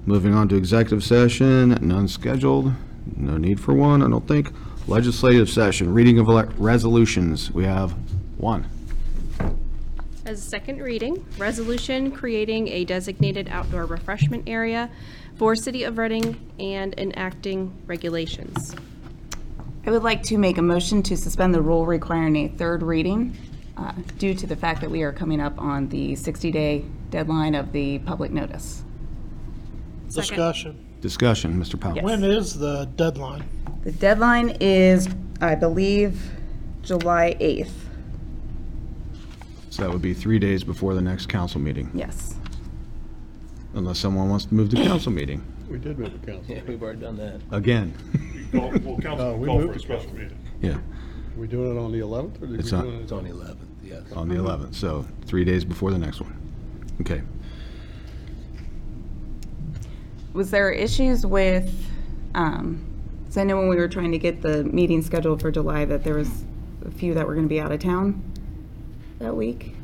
Moving 0.05 0.35
on 0.35 0.47
to 0.51 0.57
executive 0.57 1.03
session, 1.03 1.71
none 1.81 2.07
scheduled. 2.07 2.75
No 3.17 3.39
need 3.39 3.59
for 3.59 3.73
one, 3.73 4.03
I 4.03 4.11
don't 4.11 4.29
think. 4.29 4.53
Legislative 4.89 5.49
session, 5.49 5.95
reading 5.95 6.19
of 6.19 6.29
resolutions, 6.61 7.51
we 7.51 7.65
have 7.65 7.93
one. 8.37 8.69
As 10.27 10.39
a 10.39 10.51
second 10.51 10.83
reading, 10.83 11.25
resolution 11.39 12.13
creating 12.13 12.69
a 12.69 12.85
designated 12.85 13.49
outdoor 13.49 13.87
refreshment 13.87 14.47
area 14.47 14.91
for 15.37 15.57
City 15.57 15.85
of 15.85 15.97
Reading 15.97 16.39
and 16.59 16.95
enacting 16.99 17.73
regulations. 17.87 18.77
I 19.85 19.91
would 19.91 20.03
like 20.03 20.23
to 20.25 20.39
make 20.39 20.59
a 20.59 20.63
motion 20.63 21.03
to 21.05 21.17
suspend 21.17 21.55
the 21.55 21.61
rule 21.63 21.87
requiring 21.87 22.37
a 22.37 22.49
third 22.49 22.83
reading 22.83 23.37
uh, 23.77 23.93
due 24.19 24.35
to 24.35 24.47
the 24.47 24.55
fact 24.55 24.81
that 24.81 24.91
we 24.91 25.03
are 25.03 25.13
coming 25.13 25.41
up 25.41 25.59
on 25.61 25.89
the 25.89 26.13
60-day 26.13 26.85
deadline 27.11 27.55
of 27.55 27.73
the 27.73 27.99
public 28.01 28.31
notice. 28.31 28.85
Discussion. 30.13 30.79
Discussion, 31.01 31.61
Mr. 31.61 31.81
Powell. 31.81 31.97
Yes. 31.97 32.05
When 32.05 32.23
is 32.23 32.57
the 32.59 32.85
deadline? 32.97 33.43
The 33.83 33.91
deadline 33.93 34.57
is, 34.61 35.09
I 35.41 35.57
believe, 35.57 36.31
July 36.83 37.37
8th. 37.41 37.73
So 39.71 39.83
that 39.83 39.91
would 39.91 40.03
be 40.03 40.15
three 40.15 40.39
days 40.39 40.63
before 40.63 40.95
the 40.95 41.01
next 41.01 41.27
council 41.29 41.61
meeting, 41.61 41.91
Yes. 41.95 42.37
unless 43.75 43.99
someone 43.99 44.29
wants 44.29 44.45
to 44.45 44.55
move 44.55 44.71
the 44.71 44.77
council 44.77 45.11
meeting. 45.11 45.43
We 45.69 45.79
did 45.79 45.99
move 45.99 46.13
the 46.21 46.31
council. 46.33 46.55
Yeah, 46.55 46.61
we've 46.69 46.81
already 46.83 47.01
done 47.01 47.17
that. 47.17 47.41
Again. 47.51 47.95
Call- 48.53 48.71
Well, 48.85 48.99
council 48.99 49.39
we 49.39 49.47
call 49.47 49.59
for 49.61 49.67
moved 49.67 49.71
a 49.71 49.73
to 49.75 49.79
special 49.81 50.13
meeting. 50.13 50.39
Yeah, 50.61 50.79
We 51.37 51.47
doing 51.47 51.77
it 51.77 51.81
on 51.81 51.91
the 51.93 51.99
11th, 52.01 52.37
or 52.43 52.47
did 52.47 52.51
we 52.51 52.59
It's 52.59 52.71
do 52.71 52.77
not- 52.77 52.87
it? 52.87 52.95
It's 53.03 53.13
on 53.13 53.25
the 53.25 53.31
11th, 53.31 53.57
yes. 53.83 54.03
on 54.15 54.29
the 54.29 54.35
11th, 54.37 54.75
so 54.75 55.07
three 55.25 55.45
days 55.45 55.65
before 55.65 55.91
the 55.91 55.99
next 55.99 56.21
one. 56.21 56.37
Okay. 57.01 57.23
Was 60.35 60.51
there 60.51 60.71
issues 60.71 61.27
with, 61.27 61.73
um, 62.35 62.81
so 63.29 63.41
I 63.41 63.45
know 63.45 63.57
when 63.57 63.69
we 63.69 63.77
were 63.77 63.89
trying 63.89 64.13
to 64.13 64.19
get 64.19 64.43
the 64.43 64.65
meeting 64.65 65.03
scheduled 65.03 65.41
for 65.43 65.51
July, 65.51 65.85
that 65.87 66.05
there 66.05 66.15
was 66.15 66.29
a 66.85 66.91
few 66.91 67.15
that 67.15 67.27
were 67.27 67.35
going 67.35 67.47
to 67.47 67.51
be 67.53 67.61
out 67.61 67.73
of 67.73 67.81
town 67.81 68.23
that 69.19 69.35
week? 69.37 69.75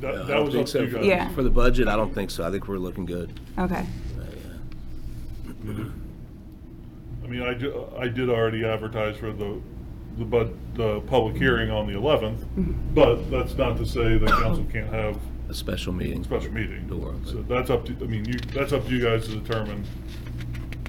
That, 0.00 0.14
I 0.14 0.18
that 0.18 0.26
don't 0.28 0.44
was 0.46 0.54
think 0.54 0.62
up 0.62 0.66
to 0.66 0.72
so. 0.72 0.80
you 0.82 0.90
guys. 0.90 1.04
Yeah. 1.06 1.28
For 1.30 1.42
the 1.44 1.50
budget, 1.50 1.86
I 1.86 1.94
don't 1.96 2.12
think 2.14 2.30
so. 2.30 2.44
I 2.44 2.50
think 2.50 2.66
we're 2.66 2.78
looking 2.78 3.04
good. 3.06 3.38
Okay. 3.58 3.86
I 7.32 7.34
mean, 7.34 7.48
I, 7.48 7.54
ju- 7.54 7.86
I 7.98 8.08
did 8.08 8.28
already 8.28 8.62
advertise 8.62 9.16
for 9.16 9.32
the, 9.32 9.58
the 10.18 10.24
bud, 10.26 10.52
the 10.74 11.00
public 11.02 11.34
hearing 11.36 11.70
on 11.70 11.86
the 11.86 11.96
eleventh, 11.96 12.42
Mm-hmm. 12.58 12.94
but 12.94 13.30
that's 13.30 13.54
not 13.56 13.78
to 13.78 13.86
say 13.86 14.18
the 14.18 14.26
council 14.26 14.66
can't 14.70 14.92
have 14.92 15.16
A 15.48 15.54
special 15.54 15.94
meeting. 15.94 16.22
special 16.24 16.52
meeting. 16.52 16.86
Door 16.88 17.08
open. 17.08 17.24
So 17.26 17.42
that's 17.48 17.70
up 17.70 17.86
to, 17.86 17.92
I 18.02 18.06
mean, 18.06 18.26
you, 18.26 18.34
that's 18.52 18.74
up 18.74 18.84
to 18.86 18.90
you 18.94 19.02
guys 19.02 19.26
to 19.28 19.36
determine, 19.40 19.82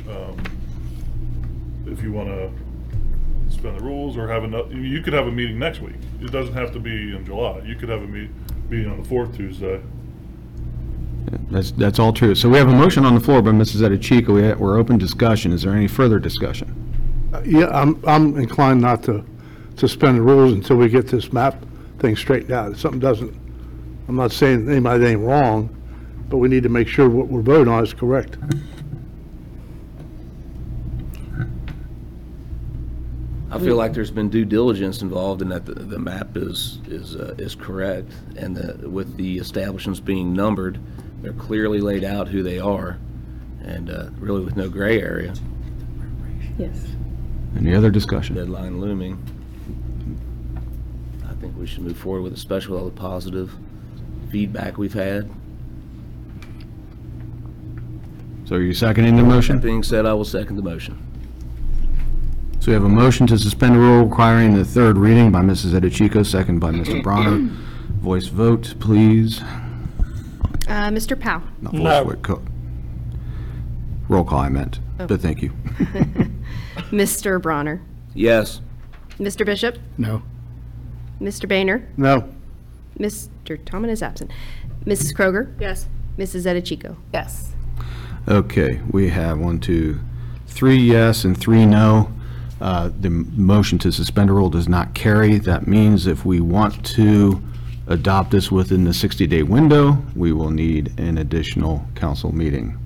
um, 0.10 0.38
if 1.88 2.04
you 2.04 2.12
wanna 2.12 2.52
spend 3.50 3.80
the 3.80 3.84
rules 3.84 4.18
or 4.18 4.28
have 4.28 4.44
another, 4.44 4.74
you 4.76 5.02
could 5.02 5.14
have 5.14 5.28
a 5.28 5.32
meeting 5.32 5.58
next 5.58 5.80
week. 5.80 5.96
It 6.20 6.32
doesn't 6.34 6.56
have 6.56 6.74
to 6.74 6.80
be 6.80 7.16
in 7.16 7.24
July. 7.26 7.60
You 7.66 7.76
could 7.76 7.88
have 7.88 8.02
a 8.02 8.08
meet, 8.08 8.30
meeting 8.70 8.92
on 8.92 9.02
the 9.02 9.08
fourth 9.08 9.34
Tuesday. 9.38 9.80
That's, 11.54 11.72
that's 11.72 12.00
all 12.00 12.12
true. 12.12 12.34
So 12.34 12.50
we 12.50 12.58
have 12.58 12.68
a 12.68 12.76
motion 12.76 13.06
on 13.06 13.14
the 13.14 13.20
floor 13.20 13.40
by 13.44 13.52
Mrs. 13.52 13.88
Edichico. 13.88 14.30
We 14.30 14.48
ha- 14.48 14.56
We're 14.56 14.80
open 14.80 14.98
discussion. 14.98 15.52
Is 15.52 15.62
there 15.62 15.74
any 15.74 15.88
further 15.88 16.18
discussion? 16.18 17.30
Yeah, 17.46 17.68
I'm, 17.68 18.04
I'm 18.08 18.36
inclined 18.38 18.82
not 18.82 19.04
to 19.04 19.24
suspend 19.76 20.18
the 20.18 20.24
rules 20.24 20.54
until 20.54 20.78
we 20.78 20.90
get 20.90 21.08
this 21.08 21.32
map 21.32 21.64
thing 22.00 22.16
straightened 22.16 22.54
out. 22.54 22.72
If 22.72 22.80
something 22.80 23.00
doesn't, 23.00 23.36
I'm 24.08 24.16
not 24.16 24.32
saying 24.32 24.68
anybody 24.68 25.06
ain't 25.06 25.20
wrong, 25.20 25.70
but 26.28 26.38
we 26.38 26.50
need 26.50 26.64
to 26.64 26.70
make 26.70 26.88
sure 26.88 27.08
what 27.08 27.28
we're 27.28 27.44
voting 27.44 27.72
on 27.72 27.84
is 27.84 27.94
correct. 27.94 28.36
I 33.52 33.60
feel 33.60 33.76
like 33.76 33.94
there's 33.94 34.10
been 34.10 34.30
due 34.30 34.46
diligence 34.46 35.04
involved 35.04 35.44
in 35.44 35.50
that 35.50 35.68
the, 35.68 35.76
the 35.76 36.00
map 36.00 36.36
is, 36.36 36.80
is, 36.88 37.16
uh, 37.16 37.36
is 37.38 37.54
correct. 37.54 38.12
And 38.36 38.58
the, 38.58 38.90
with 38.90 39.16
the 39.18 39.38
establishments 39.38 40.00
being 40.00 40.34
numbered, 40.34 40.80
they're 41.24 41.34
clearly 41.34 41.80
laid 41.82 42.04
out 42.04 42.28
who 42.28 42.44
they 42.44 42.60
are. 42.60 43.00
And, 43.64 43.90
uh, 43.90 44.10
really 44.20 44.44
with 44.44 44.56
no 44.58 44.70
gray 44.70 45.02
area, 45.02 45.34
Yes. 46.60 46.86
Any 47.58 47.74
other 47.74 47.90
discussion? 47.90 48.36
deadline 48.36 48.80
looming. 48.80 49.18
I 51.28 51.34
think 51.36 51.58
we 51.58 51.66
should 51.66 51.82
move 51.84 51.98
forward 51.98 52.22
with 52.24 52.34
it, 52.34 52.38
especially 52.38 52.74
with 52.74 52.82
all 52.82 52.90
the 52.90 52.92
positive 52.96 53.52
feedback 54.30 54.78
we've 54.78 54.94
had. 54.94 55.30
So 58.46 58.56
are 58.58 58.62
you 58.62 58.74
seconding 58.74 59.16
the 59.16 59.24
That 59.24 59.30
motion? 59.30 59.60
being 59.60 59.82
said, 59.84 60.06
I 60.06 60.14
will 60.14 60.26
second 60.26 60.58
the 60.58 60.62
motion. 60.62 60.98
So 62.60 62.68
we 62.72 62.74
have 62.74 62.84
a 62.84 62.90
motion 62.90 63.26
to 63.28 63.38
suspend 63.38 63.76
the 63.76 63.80
rule 63.80 64.04
requiring 64.06 64.54
the 64.56 64.66
third 64.66 64.98
reading 64.98 65.32
by 65.32 65.42
Mrs. 65.42 65.72
Edichico, 65.80 66.26
second 66.26 66.60
by 66.60 66.72
Mr. 66.72 67.02
Bronner. 67.02 67.38
Voice 68.02 68.28
vote, 68.28 68.76
please. 68.80 69.42
Uh, 70.68 70.90
Mr. 70.90 71.20
Powell, 71.20 71.44
Not 71.62 71.74
No. 71.74 72.04
voice 72.04 72.16
vote, 72.16 72.22
co- 72.24 72.42
Roll 74.10 74.24
call, 74.24 74.40
I 74.40 74.50
meant, 74.50 74.80
but 74.98 75.20
thank 75.22 75.42
you. 75.42 75.50
Mr. 76.92 77.42
Bronner, 77.42 77.82
Yes. 78.14 78.62
Mr. 79.20 79.46
Bishop, 79.46 79.78
No. 79.98 80.22
Mr. 81.22 81.48
Boehner, 81.48 81.88
No, 81.98 82.28
Mr. 83.00 83.64
Tomlin 83.66 83.90
is 83.92 84.02
absent. 84.02 84.32
Mrs. 84.86 85.14
Kroger? 85.14 85.54
Yes. 85.60 85.88
Mrs. 86.18 86.46
Edichico? 86.46 86.96
Yes. 87.14 87.52
Okay, 88.28 88.80
we 88.92 89.10
have 89.10 89.40
one, 89.40 89.60
two, 89.60 90.00
three 90.48 90.78
yes 90.78 91.24
and 91.26 91.38
three 91.38 91.66
no. 91.66 92.12
Uh, 92.62 92.90
The 93.02 93.10
motion 93.10 93.78
to 93.80 93.92
suspend 93.92 94.30
a 94.30 94.34
rule 94.34 94.50
does 94.50 94.70
not 94.70 94.94
carry. 94.94 95.38
That 95.40 95.68
means 95.68 96.08
if 96.08 96.24
we 96.26 96.40
want 96.40 96.86
to 96.96 97.42
adopt 97.94 98.32
this 98.32 98.52
within 98.52 98.84
the 98.84 98.92
60-day 98.92 99.44
window, 99.44 99.98
we 100.16 100.34
will 100.34 100.50
need 100.50 101.00
an 101.00 101.18
additional 101.18 101.86
council 101.96 102.34
meeting. 102.34 102.78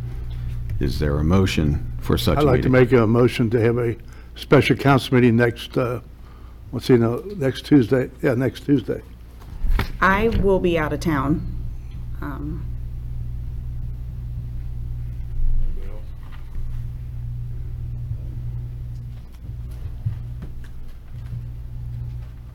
Is 0.79 0.99
there 0.99 1.17
a 1.17 1.23
motion 1.23 1.91
for 2.01 2.17
such 2.17 2.37
I'd 2.37 2.43
like 2.43 2.61
to 2.61 2.69
make 2.69 2.91
a 2.91 3.07
motion 3.07 3.49
to 3.49 3.59
have 3.59 3.77
a 3.77 3.95
special 4.35 4.75
council 4.75 5.15
meeting 5.15 5.35
next, 5.35 5.77
uh, 5.77 6.01
what's, 6.71 6.89
you 6.89 6.97
know, 6.97 7.17
next 7.37 7.65
Tuesday, 7.65 8.09
yeah, 8.21 8.35
next 8.35 8.65
Tuesday. 8.65 9.01
I 9.99 10.27
will 10.27 10.59
be 10.59 10.77
out 10.77 10.93
of 10.93 10.99
town. 10.99 11.55
Um, 12.21 12.65
Anybody 15.59 15.91
else? 15.91 16.03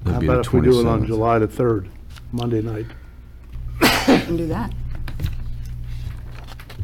That'd 0.05 0.15
How 0.15 0.21
be 0.21 0.27
the 0.27 0.33
about 0.33 0.47
if 0.47 0.53
we 0.53 0.61
do 0.61 0.81
it 0.81 0.87
on 0.87 1.03
27th. 1.03 1.07
July 1.07 1.39
the 1.39 1.49
3rd, 1.49 1.89
Monday 2.33 2.63
night? 2.63 2.87
Can 3.81 4.37
do 4.37 4.47
that. 4.49 4.73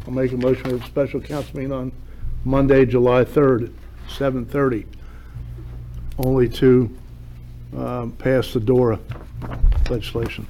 I'll 0.05 0.13
make 0.13 0.31
a 0.31 0.37
motion 0.37 0.63
for 0.63 0.75
a 0.83 0.87
special 0.87 1.19
council 1.19 1.57
meeting 1.57 1.71
on 1.71 1.91
Monday, 2.45 2.85
July 2.85 3.23
3rd, 3.25 3.71
7:30, 4.07 4.85
only 6.19 6.47
to 6.49 6.95
um, 7.77 8.11
pass 8.13 8.53
the 8.53 8.59
DORA 8.59 8.99
legislation. 9.89 10.47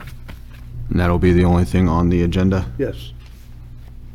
And 0.89 0.99
that'll 0.99 1.19
be 1.19 1.33
the 1.33 1.43
only 1.43 1.65
thing 1.65 1.87
on 1.87 2.09
the 2.09 2.23
agenda, 2.23 2.65
Yes, 2.77 3.11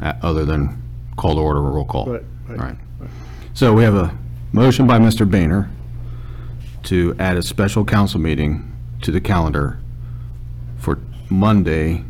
uh, 0.01 0.15
other 0.23 0.45
than 0.45 0.81
call 1.17 1.35
to 1.37 1.41
order 1.41 1.61
or 1.61 1.71
roll 1.73 1.85
call? 1.85 2.07
right, 2.07 2.23
All 2.51 2.57
right. 2.57 2.77
right. 3.01 3.11
So 3.55 3.73
we 3.73 3.85
have 3.85 3.95
a 3.95 4.17
motion 4.53 4.87
by 4.87 4.99
Mr. 4.99 5.29
Boehner 5.31 5.71
to 6.85 7.15
add 7.19 7.37
a 7.37 7.43
special 7.43 7.85
council 7.85 8.21
meeting 8.21 8.71
to 9.03 9.11
the 9.13 9.21
calendar 9.21 9.79
for 10.85 10.99
Monday, 11.31 12.05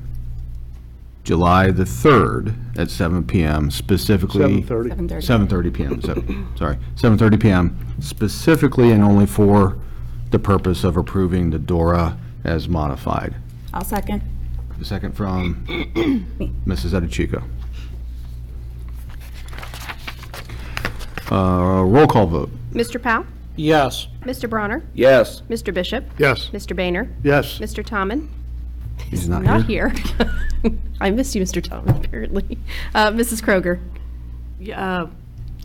July 1.22 1.70
the 1.70 1.84
3rd 1.84 2.54
at 2.76 2.90
7 2.90 3.24
PM 3.24 3.70
specifically. 3.70 4.62
7:30. 4.62 4.90
7:30. 5.22 5.22
7:30 5.22 5.70
PM, 5.72 6.02
so, 6.02 6.24
sorry, 6.58 6.76
7:30 6.96 7.40
PM, 7.40 7.78
specifically 8.00 8.90
and 8.90 9.02
only 9.02 9.26
for 9.26 9.78
the 10.32 10.38
purpose 10.38 10.82
of 10.82 10.96
approving 10.96 11.50
the 11.50 11.58
DORA 11.58 12.18
as 12.42 12.68
modified. 12.68 13.36
I'll 13.72 13.84
second. 13.84 14.22
The 14.78 14.84
second 14.84 15.12
from 15.12 15.64
Mrs. 16.66 16.90
Edichico. 17.00 17.44
Uh, 21.30 21.84
Roll 21.84 22.06
call 22.08 22.26
vote. 22.26 22.50
Mr. 22.72 23.00
Powell? 23.00 23.24
Yes. 23.56 24.08
Mr. 24.22 24.50
Bronner? 24.50 24.82
Yes. 24.94 25.42
Mr. 25.48 25.72
Bishop? 25.72 26.04
Yes, 26.18 26.50
Mr. 26.52 26.74
Boehner? 26.76 27.08
yes, 27.22 27.58
Mr. 27.60 27.86
Tomlin? 27.86 28.28
He's 29.08 29.28
not 29.28 29.42
Not 29.42 29.64
here. 29.66 29.92
I 31.00 31.10
missed 31.10 31.34
you, 31.34 31.42
Mr. 31.42 31.62
Tillman, 31.62 31.96
apparently. 32.04 32.58
Uh, 32.94 33.10
Mrs. 33.10 33.42
Kroger. 33.42 33.80
Uh, 34.74 35.06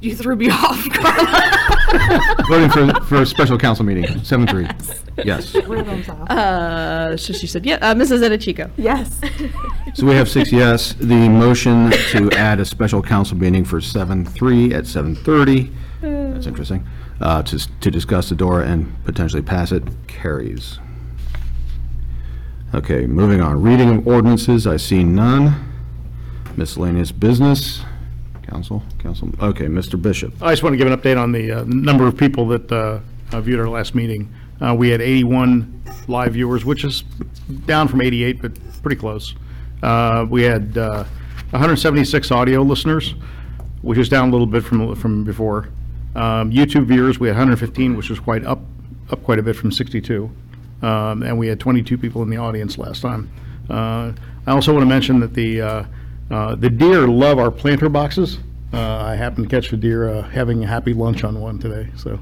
you 0.01 0.15
threw 0.15 0.36
me 0.36 0.50
off, 0.51 0.83
Carla. 0.91 2.36
Voting 2.48 2.69
for, 2.69 3.01
for 3.05 3.21
a 3.21 3.25
special 3.25 3.57
council 3.57 3.83
meeting, 3.86 4.05
seven 4.24 4.48
three. 4.48 4.67
Yes. 5.25 5.53
Uh, 5.55 7.17
so 7.17 7.33
she 7.33 7.48
said, 7.48 7.65
yeah, 7.65 7.75
uh, 7.81 7.93
Mrs. 7.93 8.19
Edichico. 8.27 8.69
Yes. 8.77 9.19
So 9.95 10.05
we 10.05 10.15
have 10.15 10.29
six 10.29 10.51
yes. 10.51 10.93
The 10.93 11.27
motion 11.29 11.91
to 12.12 12.31
add 12.33 12.59
a 12.59 12.65
special 12.65 13.01
council 13.01 13.38
meeting 13.38 13.65
for 13.65 13.81
seven 13.81 14.25
three 14.25 14.74
at 14.74 14.86
seven 14.88 15.15
thirty, 15.15 15.71
that's 16.01 16.48
interesting, 16.48 16.88
uh, 17.19 17.43
to, 17.43 17.55
s- 17.55 17.67
to 17.81 17.91
discuss 17.91 18.29
the 18.29 18.36
DORA 18.36 18.65
and 18.67 18.93
potentially 19.05 19.41
pass 19.41 19.71
it, 19.71 19.83
carries. 20.07 20.79
Okay, 22.71 23.07
moving 23.07 23.41
on. 23.41 23.63
Reading 23.63 23.89
of 23.89 24.07
ordinances, 24.07 24.67
I 24.67 24.77
see 24.77 25.03
none. 25.03 25.55
Miscellaneous 26.55 27.11
business, 27.11 27.81
council, 28.43 28.83
council, 28.99 29.31
okay, 29.41 29.65
Mr. 29.65 29.99
Bishop. 29.99 30.33
I 30.39 30.51
just 30.51 30.61
want 30.61 30.73
to 30.73 30.77
give 30.77 30.85
an 30.85 30.95
update 30.95 31.19
on 31.19 31.31
the 31.31 31.51
uh, 31.51 31.63
number 31.65 32.05
of 32.05 32.15
people 32.15 32.47
that 32.49 32.71
uh, 32.71 32.99
uh, 33.31 33.41
viewed 33.41 33.59
our 33.59 33.67
last 33.67 33.95
meeting. 33.95 34.31
We 34.75 34.89
had 34.89 35.01
81 35.01 35.83
live 36.07 36.33
viewers, 36.33 36.63
which 36.63 36.83
is 36.83 37.01
down 37.65 37.88
from 37.88 38.01
88, 38.01 38.39
but 38.39 38.51
pretty 38.83 38.97
close. 38.97 39.33
We 40.29 40.43
had 40.43 40.77
uh, 40.77 41.05
176 41.49 42.31
audio 42.31 42.61
listeners, 42.61 43.15
which 43.81 43.97
is 43.97 44.09
down 44.09 44.29
a 44.29 44.31
little 44.31 44.45
bit 44.45 44.63
from, 44.63 44.93
from 44.95 45.23
before. 45.23 45.69
Um, 46.15 46.51
YouTube 46.51 46.85
viewers, 46.85 47.19
we 47.19 47.29
had 47.29 47.33
115, 47.33 47.97
which 47.97 48.11
was 48.11 48.19
quite 48.19 48.45
up, 48.45 48.59
up 49.09 49.23
quite 49.23 49.39
a 49.39 49.43
bit 49.43 49.55
from 49.55 49.71
62. 49.71 50.29
Um, 50.81 51.24
And 51.24 51.38
we 51.38 51.48
had 51.48 51.59
22 51.59 51.98
people 51.98 52.21
in 52.24 52.29
the 52.29 52.38
audience 52.38 52.77
last 52.77 53.01
time. 53.01 53.29
Uh, 53.69 54.13
I 54.48 54.51
also 54.51 54.74
want 54.74 54.83
to 54.83 54.89
mention 54.89 55.19
that 55.19 55.33
the, 55.33 55.62
uh, 55.62 55.83
uh, 56.31 56.55
the 56.55 56.69
deer 56.69 57.07
love 57.07 57.38
our 57.38 57.51
planter 57.51 57.89
boxes. 57.89 58.39
Uh, 58.74 58.77
I 58.79 59.15
happened 59.15 59.50
to 59.50 59.55
catch 59.55 59.71
a 59.74 59.77
deer 59.77 60.09
uh, 60.09 60.21
having 60.24 60.63
a 60.63 60.67
happy 60.67 60.93
lunch 60.93 61.24
on 61.24 61.39
one 61.41 61.59
today, 61.59 61.89
so. 61.98 62.19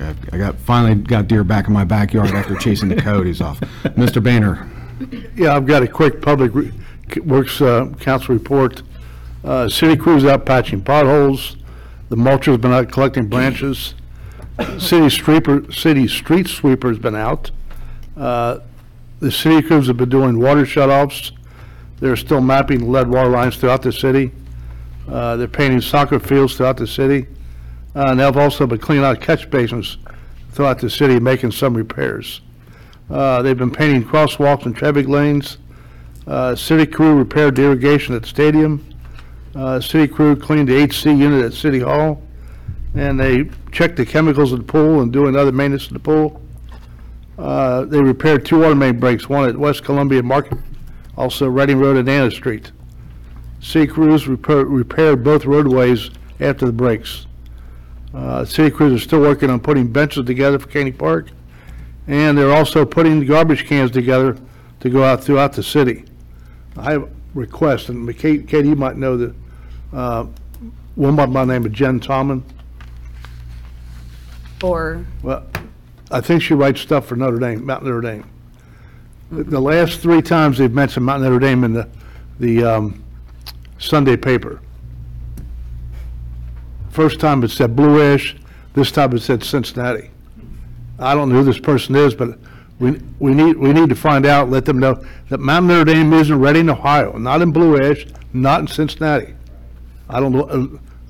I 0.00 0.14
I 0.32 0.38
got, 0.38 0.56
finally 0.56 0.94
got 0.94 1.28
deer 1.28 1.44
back 1.44 1.66
in 1.66 1.72
my 1.74 1.84
backyard 1.84 2.30
after 2.30 2.54
chasing 2.56 2.88
the 2.88 2.96
coyotes 2.96 3.40
off. 3.40 3.60
Mr. 3.84 4.22
Boehner. 4.22 4.66
Yeah, 5.36 5.54
I've 5.56 5.66
got 5.66 5.82
a 5.82 5.88
quick 5.88 6.22
public 6.22 6.54
re- 6.54 6.72
works, 7.24 7.60
uh, 7.60 7.86
council 8.00 8.34
report. 8.34 8.82
Uh, 9.44 9.68
city 9.68 9.96
crews 9.96 10.24
out 10.24 10.44
patching 10.46 10.82
potholes. 10.82 11.56
The 12.08 12.16
mulcher's 12.16 12.58
been 12.58 12.72
out 12.72 12.90
collecting 12.90 13.28
branches. 13.28 13.94
City 14.78 15.08
sweeper, 15.10 15.70
city 15.72 16.06
street 16.08 16.48
sweeper's 16.48 16.98
been 16.98 17.16
out. 17.16 17.50
Uh, 18.16 18.58
the 19.20 19.30
city 19.30 19.66
crews 19.66 19.86
have 19.86 19.96
been 19.96 20.08
doing 20.08 20.38
water 20.38 20.64
shut-offs. 20.66 21.32
They're 21.98 22.16
still 22.16 22.40
mapping 22.40 22.90
lead 22.90 23.08
water 23.08 23.30
lines 23.30 23.56
throughout 23.56 23.82
the 23.82 23.92
city. 23.92 24.32
Uh, 25.08 25.36
they're 25.36 25.48
painting 25.48 25.80
soccer 25.80 26.18
fields 26.18 26.56
throughout 26.56 26.76
the 26.76 26.86
city. 26.86 27.26
Uh, 27.94 28.06
and 28.08 28.20
they've 28.20 28.36
also 28.36 28.66
been 28.66 28.78
cleaning 28.78 29.04
out 29.04 29.20
catch 29.20 29.50
basins 29.50 29.98
throughout 30.52 30.78
the 30.78 30.90
city, 30.90 31.18
making 31.18 31.50
some 31.50 31.76
repairs. 31.76 32.40
Uh, 33.10 33.42
They've 33.42 33.58
been 33.58 33.72
painting 33.72 34.04
crosswalks 34.04 34.66
and 34.66 34.74
traffic 34.74 35.08
lanes. 35.08 35.58
Uh, 36.26 36.54
City 36.54 36.86
crew 36.86 37.16
repaired 37.16 37.56
the 37.56 37.64
irrigation 37.64 38.14
at 38.14 38.22
the 38.22 38.28
Stadium. 38.28 38.86
Uh, 39.54 39.80
City 39.80 40.06
crew 40.06 40.36
cleaned 40.36 40.68
the 40.68 40.86
HC 40.86 41.06
unit 41.06 41.44
at 41.44 41.52
City 41.52 41.80
Hall. 41.80 42.22
And 42.94 43.18
they 43.20 43.48
checked 43.70 43.96
the 43.96 44.04
chemicals 44.06 44.52
at 44.52 44.58
the 44.60 44.64
pool 44.64 45.00
and 45.00 45.12
doing 45.12 45.36
other 45.36 45.52
maintenance 45.52 45.86
at 45.86 45.92
the 45.92 45.98
pool. 46.00 46.40
Uh, 47.38 47.84
They 47.84 48.00
repaired 48.02 48.44
two 48.44 48.60
water 48.60 48.74
main 48.74 48.98
breaks, 48.98 49.28
one 49.28 49.48
at 49.48 49.56
West 49.56 49.84
Columbia 49.84 50.22
Market, 50.22 50.58
also 51.16 51.48
Reading 51.48 51.78
Road 51.78 51.96
and 51.96 52.08
Anna 52.08 52.30
Street. 52.30 52.72
City 53.60 53.86
crews 53.86 54.26
repair- 54.26 54.64
repaired 54.64 55.22
both 55.22 55.44
roadways 55.44 56.10
after 56.40 56.66
the 56.66 56.72
breaks. 56.72 57.26
Uh, 58.12 58.44
City 58.44 58.70
crews 58.70 58.92
are 59.00 59.02
still 59.04 59.20
working 59.20 59.50
on 59.50 59.60
putting 59.60 59.86
benches 59.86 60.24
together 60.26 60.58
for 60.58 60.68
Caney 60.68 60.92
Park. 60.92 61.28
And 62.08 62.36
they're 62.36 62.52
also 62.52 62.84
putting 62.84 63.24
garbage 63.24 63.66
cans 63.66 63.92
together 63.92 64.36
to 64.80 64.90
go 64.90 65.04
out 65.04 65.22
throughout 65.22 65.52
the 65.52 65.62
city. 65.62 66.04
I 66.76 66.92
have 66.92 67.02
a 67.04 67.08
request, 67.34 67.88
and 67.88 68.16
Kate, 68.18 68.48
Katie, 68.48 68.70
you 68.70 68.74
might 68.76 68.96
know 68.96 69.16
the, 69.16 69.34
uh, 69.92 70.24
one 70.96 71.14
by 71.14 71.26
my 71.26 71.44
name 71.44 71.64
of 71.66 71.72
Jen 71.72 72.00
Tomlin. 72.00 72.42
Well, 75.22 75.46
I 76.10 76.20
think 76.20 76.42
she 76.42 76.54
writes 76.54 76.80
stuff 76.80 77.06
for 77.06 77.16
Notre 77.16 77.38
Dame, 77.38 77.64
Mount 77.64 77.84
Notre 77.84 78.00
Dame. 78.00 78.28
The- 79.30 79.60
last 79.60 80.00
three 80.00 80.22
times 80.22 80.58
they've 80.58 80.72
mentioned 80.72 81.06
Mount 81.06 81.22
Notre 81.22 81.38
Dame 81.38 81.64
in 81.64 81.72
the, 81.72 81.88
the 82.38 82.64
um, 82.64 83.04
Sunday 83.78 84.16
paper. 84.16 84.60
First 86.90 87.20
time 87.20 87.42
it 87.44 87.50
said 87.50 87.76
Blue 87.76 88.02
Ash, 88.02 88.36
this 88.74 88.90
time 88.90 89.14
it 89.14 89.20
said 89.20 89.44
Cincinnati. 89.44 90.10
I 90.98 91.14
don't 91.14 91.28
know 91.28 91.36
who 91.36 91.44
this 91.44 91.60
person 91.60 91.94
is, 91.94 92.14
but 92.14 92.38
we, 92.80 93.00
we 93.20 93.32
need, 93.32 93.56
we 93.56 93.72
need 93.72 93.88
to 93.88 93.94
find 93.94 94.26
out, 94.26 94.50
let 94.50 94.64
them 94.64 94.78
know 94.78 95.04
that 95.28 95.38
Mount 95.38 95.66
Notre 95.66 95.84
Dame 95.84 96.12
is 96.14 96.30
in 96.30 96.40
Reading, 96.40 96.68
Ohio, 96.68 97.16
not 97.16 97.40
in 97.40 97.52
Blue 97.52 97.80
Ash, 97.80 98.04
not 98.32 98.60
in 98.60 98.66
Cincinnati. 98.66 99.34
I 100.08 100.18
don't 100.18 100.32
know, 100.32 100.42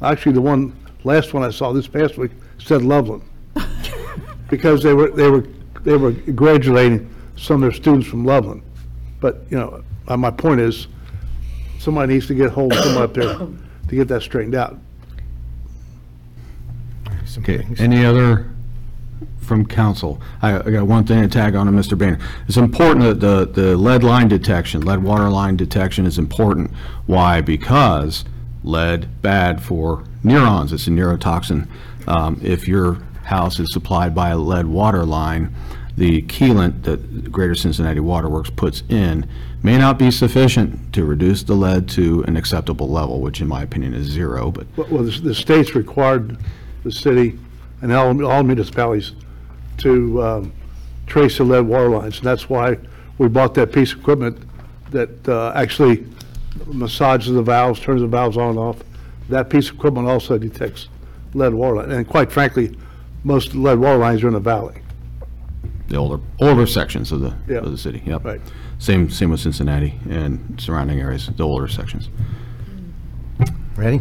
uh, 0.03 0.07
actually, 0.07 0.33
the 0.33 0.43
one, 0.43 0.77
last 1.05 1.33
one 1.33 1.43
I 1.43 1.51
saw 1.51 1.73
this 1.73 1.87
past 1.87 2.19
week 2.19 2.33
said 2.59 2.83
Loveland. 2.83 3.23
Because 4.49 4.83
they 4.83 4.93
were, 4.93 5.11
they 5.13 5.31
were, 5.31 5.47
they 5.83 5.97
were 5.97 6.11
graduating 6.11 7.09
some 7.37 7.63
of 7.63 7.71
their 7.71 7.73
students 7.73 8.09
from 8.09 8.25
Loveland. 8.25 8.63
But, 9.21 9.45
you 9.49 9.57
know, 9.57 9.85
uh, 10.09 10.17
my 10.17 10.33
point 10.33 10.61
is, 10.61 10.89
somebody 11.79 12.15
needs 12.15 12.27
to 12.27 12.35
get 12.35 12.51
hold 12.51 12.73
of 12.73 12.83
someone 12.83 13.05
up 13.05 13.15
there 13.15 13.37
to 13.89 13.95
get 13.95 14.09
that 14.09 14.23
straightened 14.23 14.57
out. 14.57 14.77
Okay, 17.39 17.65
any 17.79 18.05
other 18.05 18.51
from 19.41 19.65
council? 19.65 20.21
I, 20.43 20.59
I 20.59 20.71
got 20.71 20.87
one 20.87 21.07
thing 21.07 21.23
to 21.23 21.29
tag 21.29 21.55
on 21.55 21.67
to 21.67 21.73
Mr. 21.73 21.97
Boehner. 21.97 22.19
It's 22.49 22.57
important 22.57 23.05
that 23.05 23.21
the, 23.21 23.47
the 23.47 23.77
lead 23.77 24.03
line 24.03 24.29
detection, 24.29 24.83
lead 24.83 25.03
water 25.03 25.29
line 25.29 25.57
detection 25.57 26.07
is 26.07 26.19
important. 26.19 26.73
Why? 27.07 27.41
Because 27.41 28.25
lead, 28.65 29.23
bad 29.23 29.63
for 29.63 30.05
neurons, 30.25 30.73
it's 30.73 30.87
a 30.87 30.91
neurotoxin. 30.91 31.69
Um, 32.09 32.41
if 32.43 32.67
your 32.67 32.99
house 33.25 33.59
is 33.61 33.73
supplied 33.73 34.15
by 34.15 34.31
a 34.31 34.39
lead 34.39 34.67
water 34.67 35.05
line, 35.05 35.55
the 35.97 36.23
coolant 36.23 36.83
that 36.85 37.31
Greater 37.31 37.55
Cincinnati 37.55 38.01
Water 38.01 38.29
Works 38.29 38.51
puts 38.51 38.83
in 38.89 39.29
may 39.63 39.77
not 39.77 39.99
be 39.99 40.11
sufficient 40.11 40.93
to 40.95 41.05
reduce 41.05 41.43
the 41.43 41.55
lead 41.55 41.89
to 41.91 42.23
an 42.25 42.37
acceptable 42.37 42.89
level, 42.89 43.21
which 43.21 43.41
in 43.41 43.49
my 43.49 43.63
opinion 43.63 43.95
is 43.95 44.07
zero, 44.07 44.51
but 44.51 44.67
Well, 44.77 44.87
well, 44.91 45.03
the 45.05 45.11
the 45.21 45.35
state's 45.35 45.75
required 45.75 46.39
the 46.85 46.93
city 46.93 47.39
and 47.83 47.93
all 47.93 48.25
all 48.25 48.43
municipalities 48.43 49.13
to 49.79 50.23
um, 50.23 50.53
trace 51.07 51.39
the 51.39 51.45
lead 51.45 51.67
water 51.67 51.91
lines. 51.91 52.19
And 52.19 52.27
that's 52.27 52.49
why 52.49 52.79
we 53.19 53.29
bought 53.29 53.55
that 53.55 53.73
piece 53.73 53.93
of 53.93 54.01
equipment 54.01 54.39
that 54.91 55.29
uh, 55.29 55.53
actually 55.55 56.07
massages 56.67 57.33
the 57.33 57.43
valves, 57.43 57.81
turns 57.81 58.01
the 58.01 58.07
valves 58.07 58.37
on 58.37 58.51
and 58.51 58.59
off. 58.59 58.79
That 59.29 59.51
piece 59.51 59.69
of 59.69 59.77
equipment 59.77 60.09
also 60.09 60.39
detects 60.39 60.89
lead 61.35 61.55
water 61.55 61.77
line. 61.77 61.91
And 61.91 62.09
quite 62.09 62.33
frankly, 62.33 62.77
most 63.25 63.49
of 63.49 63.53
the 63.55 63.61
lead 63.61 63.79
water 63.79 63.99
lines 63.99 64.23
are 64.23 64.29
in 64.29 64.35
the 64.35 64.41
valley. 64.41 64.75
the 65.89 65.97
older, 65.97 66.23
older 66.41 66.67
sections 66.67 67.11
of 67.11 67.21
the, 67.21 67.35
Yeah. 67.49 67.59
of 67.59 67.71
the 67.73 67.77
city, 67.79 68.01
yep. 68.07 68.25
Right. 68.25 68.41
Same, 68.79 69.11
same 69.11 69.31
with 69.31 69.41
Cincinnati 69.41 69.99
and 70.09 70.55
surrounding 70.59 71.01
areas, 71.01 71.29
the 71.37 71.43
older 71.43 71.67
sections. 71.67 72.09
Ready? 73.77 74.01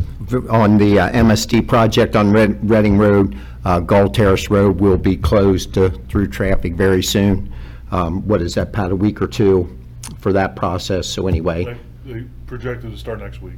On 0.50 0.78
the 0.78 1.00
uh, 1.00 1.10
MSD 1.12 1.68
project 1.68 2.16
on 2.16 2.32
Red- 2.32 2.70
Reading 2.70 2.98
Road, 2.98 3.36
uh, 3.66 3.80
Gull 3.80 4.10
Terrace 4.10 4.50
Road 4.52 4.80
will 4.80 4.98
be 4.98 5.16
closed 5.18 5.78
uh, 5.78 5.90
through 6.10 6.28
traffic 6.28 6.76
very 6.76 7.02
soon. 7.02 7.52
Um, 7.92 8.28
What 8.28 8.42
is 8.42 8.54
that, 8.56 8.72
Pat, 8.74 8.92
a 8.92 8.96
week 8.96 9.22
or 9.22 9.28
two 9.28 9.76
for 10.20 10.32
that 10.34 10.56
process? 10.56 11.08
So 11.08 11.28
anyway, 11.28 11.78
They 12.06 12.14
they 12.14 12.24
projected 12.46 12.92
to 12.92 12.98
start 12.98 13.20
next 13.20 13.42
week. 13.42 13.56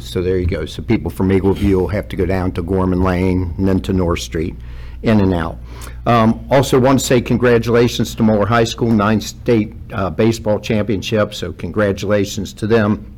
so 0.00 0.20
there 0.22 0.38
you 0.38 0.46
go. 0.46 0.64
So 0.66 0.82
people 0.82 1.10
from 1.10 1.30
Eagle 1.32 1.52
View 1.52 1.78
will 1.78 1.88
have 1.88 2.08
to 2.08 2.16
go 2.16 2.26
down 2.26 2.52
to 2.52 2.62
Gorman 2.62 3.02
Lane 3.02 3.54
and 3.58 3.68
then 3.68 3.80
to 3.82 3.92
North 3.92 4.20
Street, 4.20 4.54
in 5.02 5.20
and 5.20 5.34
out. 5.34 5.58
Um, 6.06 6.46
Also 6.50 6.78
want 6.78 6.98
to 7.00 7.04
say 7.04 7.20
congratulations 7.20 8.14
to 8.16 8.22
Moeller 8.22 8.46
High 8.46 8.64
School, 8.64 8.90
nine 8.90 9.20
state 9.20 9.74
uh, 9.92 10.10
baseball 10.10 10.58
championship, 10.60 11.34
so 11.34 11.52
congratulations 11.52 12.52
to 12.54 12.66
them. 12.66 13.14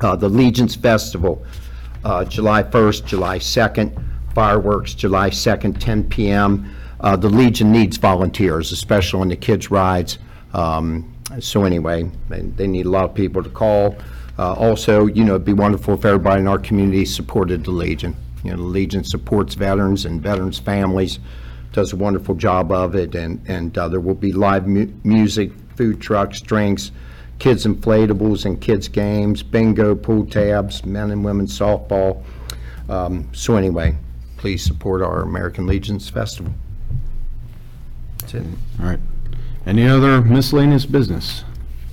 Uh, 0.00 0.16
The 0.16 0.28
Legions 0.28 0.74
Festival, 0.74 1.44
uh, 2.04 2.24
July 2.24 2.62
1st, 2.62 3.04
July 3.06 3.38
2nd, 3.38 4.02
fireworks, 4.34 4.94
July 4.94 5.30
2nd, 5.30 5.78
10 5.78 6.04
PM. 6.04 6.74
Uh, 7.00 7.16
The 7.16 7.28
Legion 7.28 7.72
needs 7.72 7.96
volunteers, 7.98 8.72
especially 8.72 9.20
on 9.20 9.28
the 9.28 9.36
kids' 9.36 9.70
rides. 9.70 10.18
Um, 10.54 11.08
So 11.40 11.64
anyway, 11.64 12.10
they 12.28 12.42
they 12.56 12.66
need 12.66 12.86
a 12.86 12.90
lot 12.90 13.04
of 13.04 13.14
people 13.14 13.42
to 13.42 13.50
call. 13.50 13.96
Uh, 14.38 14.52
Also, 14.52 15.06
you 15.06 15.24
know, 15.24 15.34
it'd 15.34 15.44
be 15.44 15.52
wonderful 15.52 15.94
if 15.94 16.04
everybody 16.04 16.40
in 16.40 16.48
our 16.48 16.58
community 16.58 17.04
supported 17.04 17.64
the 17.64 17.70
Legion. 17.70 18.14
You 18.42 18.50
know, 18.50 18.56
the 18.56 18.62
Legion 18.62 19.04
supports 19.04 19.54
veterans 19.54 20.04
and 20.04 20.20
veterans' 20.20 20.58
families, 20.58 21.18
does 21.72 21.92
a 21.92 21.96
wonderful 21.96 22.34
job 22.34 22.72
of 22.72 22.94
it, 22.94 23.14
and 23.14 23.40
and 23.48 23.76
uh, 23.78 23.88
there 23.88 24.00
will 24.00 24.14
be 24.14 24.32
live 24.32 24.66
mu- 24.66 24.92
music 25.04 25.52
food 25.76 26.00
trucks, 26.00 26.40
drinks, 26.40 26.90
kids 27.38 27.64
inflatables 27.66 28.44
and 28.44 28.60
kids 28.60 28.88
games, 28.88 29.42
bingo, 29.42 29.94
pool 29.94 30.26
tabs, 30.26 30.84
men 30.84 31.10
and 31.10 31.24
women 31.24 31.46
softball. 31.46 32.22
Um, 32.88 33.28
So 33.32 33.56
anyway, 33.56 33.96
please 34.36 34.62
support 34.64 35.02
our 35.02 35.22
American 35.22 35.66
Legions 35.66 36.10
Festival. 36.10 36.52
That's 38.18 38.34
it. 38.34 38.44
All 38.80 38.86
right. 38.86 39.00
Any 39.66 39.86
other 39.86 40.20
miscellaneous 40.20 40.84
business? 40.84 41.44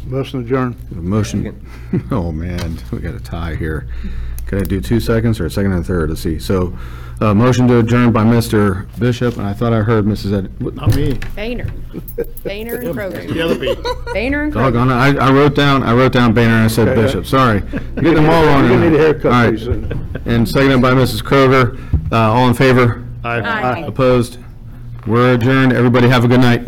Motion 0.06 0.42
adjourned. 0.42 0.76
A 0.92 0.96
Motion. 0.96 1.66
Oh, 2.12 2.32
man, 2.32 2.78
we 2.92 3.00
got 3.00 3.14
a 3.16 3.20
tie 3.20 3.56
here. 3.56 3.88
Can 4.50 4.58
I 4.58 4.64
do 4.64 4.82
two 4.82 5.00
seconds 5.00 5.40
or 5.40 5.46
a 5.46 5.52
second 5.52 5.74
and 5.74 5.82
a 5.82 5.84
third? 5.84 6.10
Let's 6.10 6.22
see. 6.22 6.40
So, 6.40 6.76
uh, 7.22 7.36
motion 7.36 7.68
to 7.68 7.78
adjourn 7.78 8.12
by 8.12 8.24
Mr. 8.24 8.88
Bishop, 8.98 9.38
and 9.38 9.46
I 9.46 9.54
thought 9.54 9.74
I 9.74 9.82
heard 9.82 10.06
Mrs. 10.06 10.36
Ed, 10.36 10.76
not 10.76 10.96
me. 10.96 11.20
Boehner. 11.36 11.70
Boehner 12.44 12.76
and 12.78 12.96
Kroger. 12.96 13.32
The 13.32 13.42
other 13.42 13.60
people. 13.60 13.84
Boehner 14.12 14.42
and 14.42 14.52
Kroger. 14.52 14.74
Doggone 14.74 14.90
it. 14.90 15.20
I, 15.20 15.28
I 15.28 15.32
wrote 15.32 15.54
down, 15.54 15.84
I 15.84 15.94
wrote 15.94 16.14
down 16.14 16.34
Boehner 16.34 16.56
and 16.56 16.64
I 16.64 16.68
said 16.68 16.96
Bishop. 16.96 17.28
Sorry. 17.28 17.60
Get 17.62 18.16
them 18.16 18.26
all 18.28 18.50
on. 18.50 18.66
You're 18.66 18.74
gonna 18.80 18.90
need 18.90 18.96
a 18.96 19.00
haircut 19.00 19.26
All 19.28 19.32
right. 19.32 19.50
pretty 19.50 19.64
soon. 19.64 20.22
And 20.26 20.50
seconded 20.50 20.82
by 20.82 20.94
Mrs. 20.94 21.22
Kroger. 21.22 21.78
Uh, 22.12 22.16
all 22.18 22.48
in 22.48 22.56
favor? 22.56 23.06
Aye. 23.24 23.84
Opposed? 23.86 24.40
We're 25.06 25.36
adjourned. 25.36 25.74
Everybody 25.74 26.08
have 26.08 26.24
a 26.26 26.28
good 26.28 26.40
night. 26.42 26.68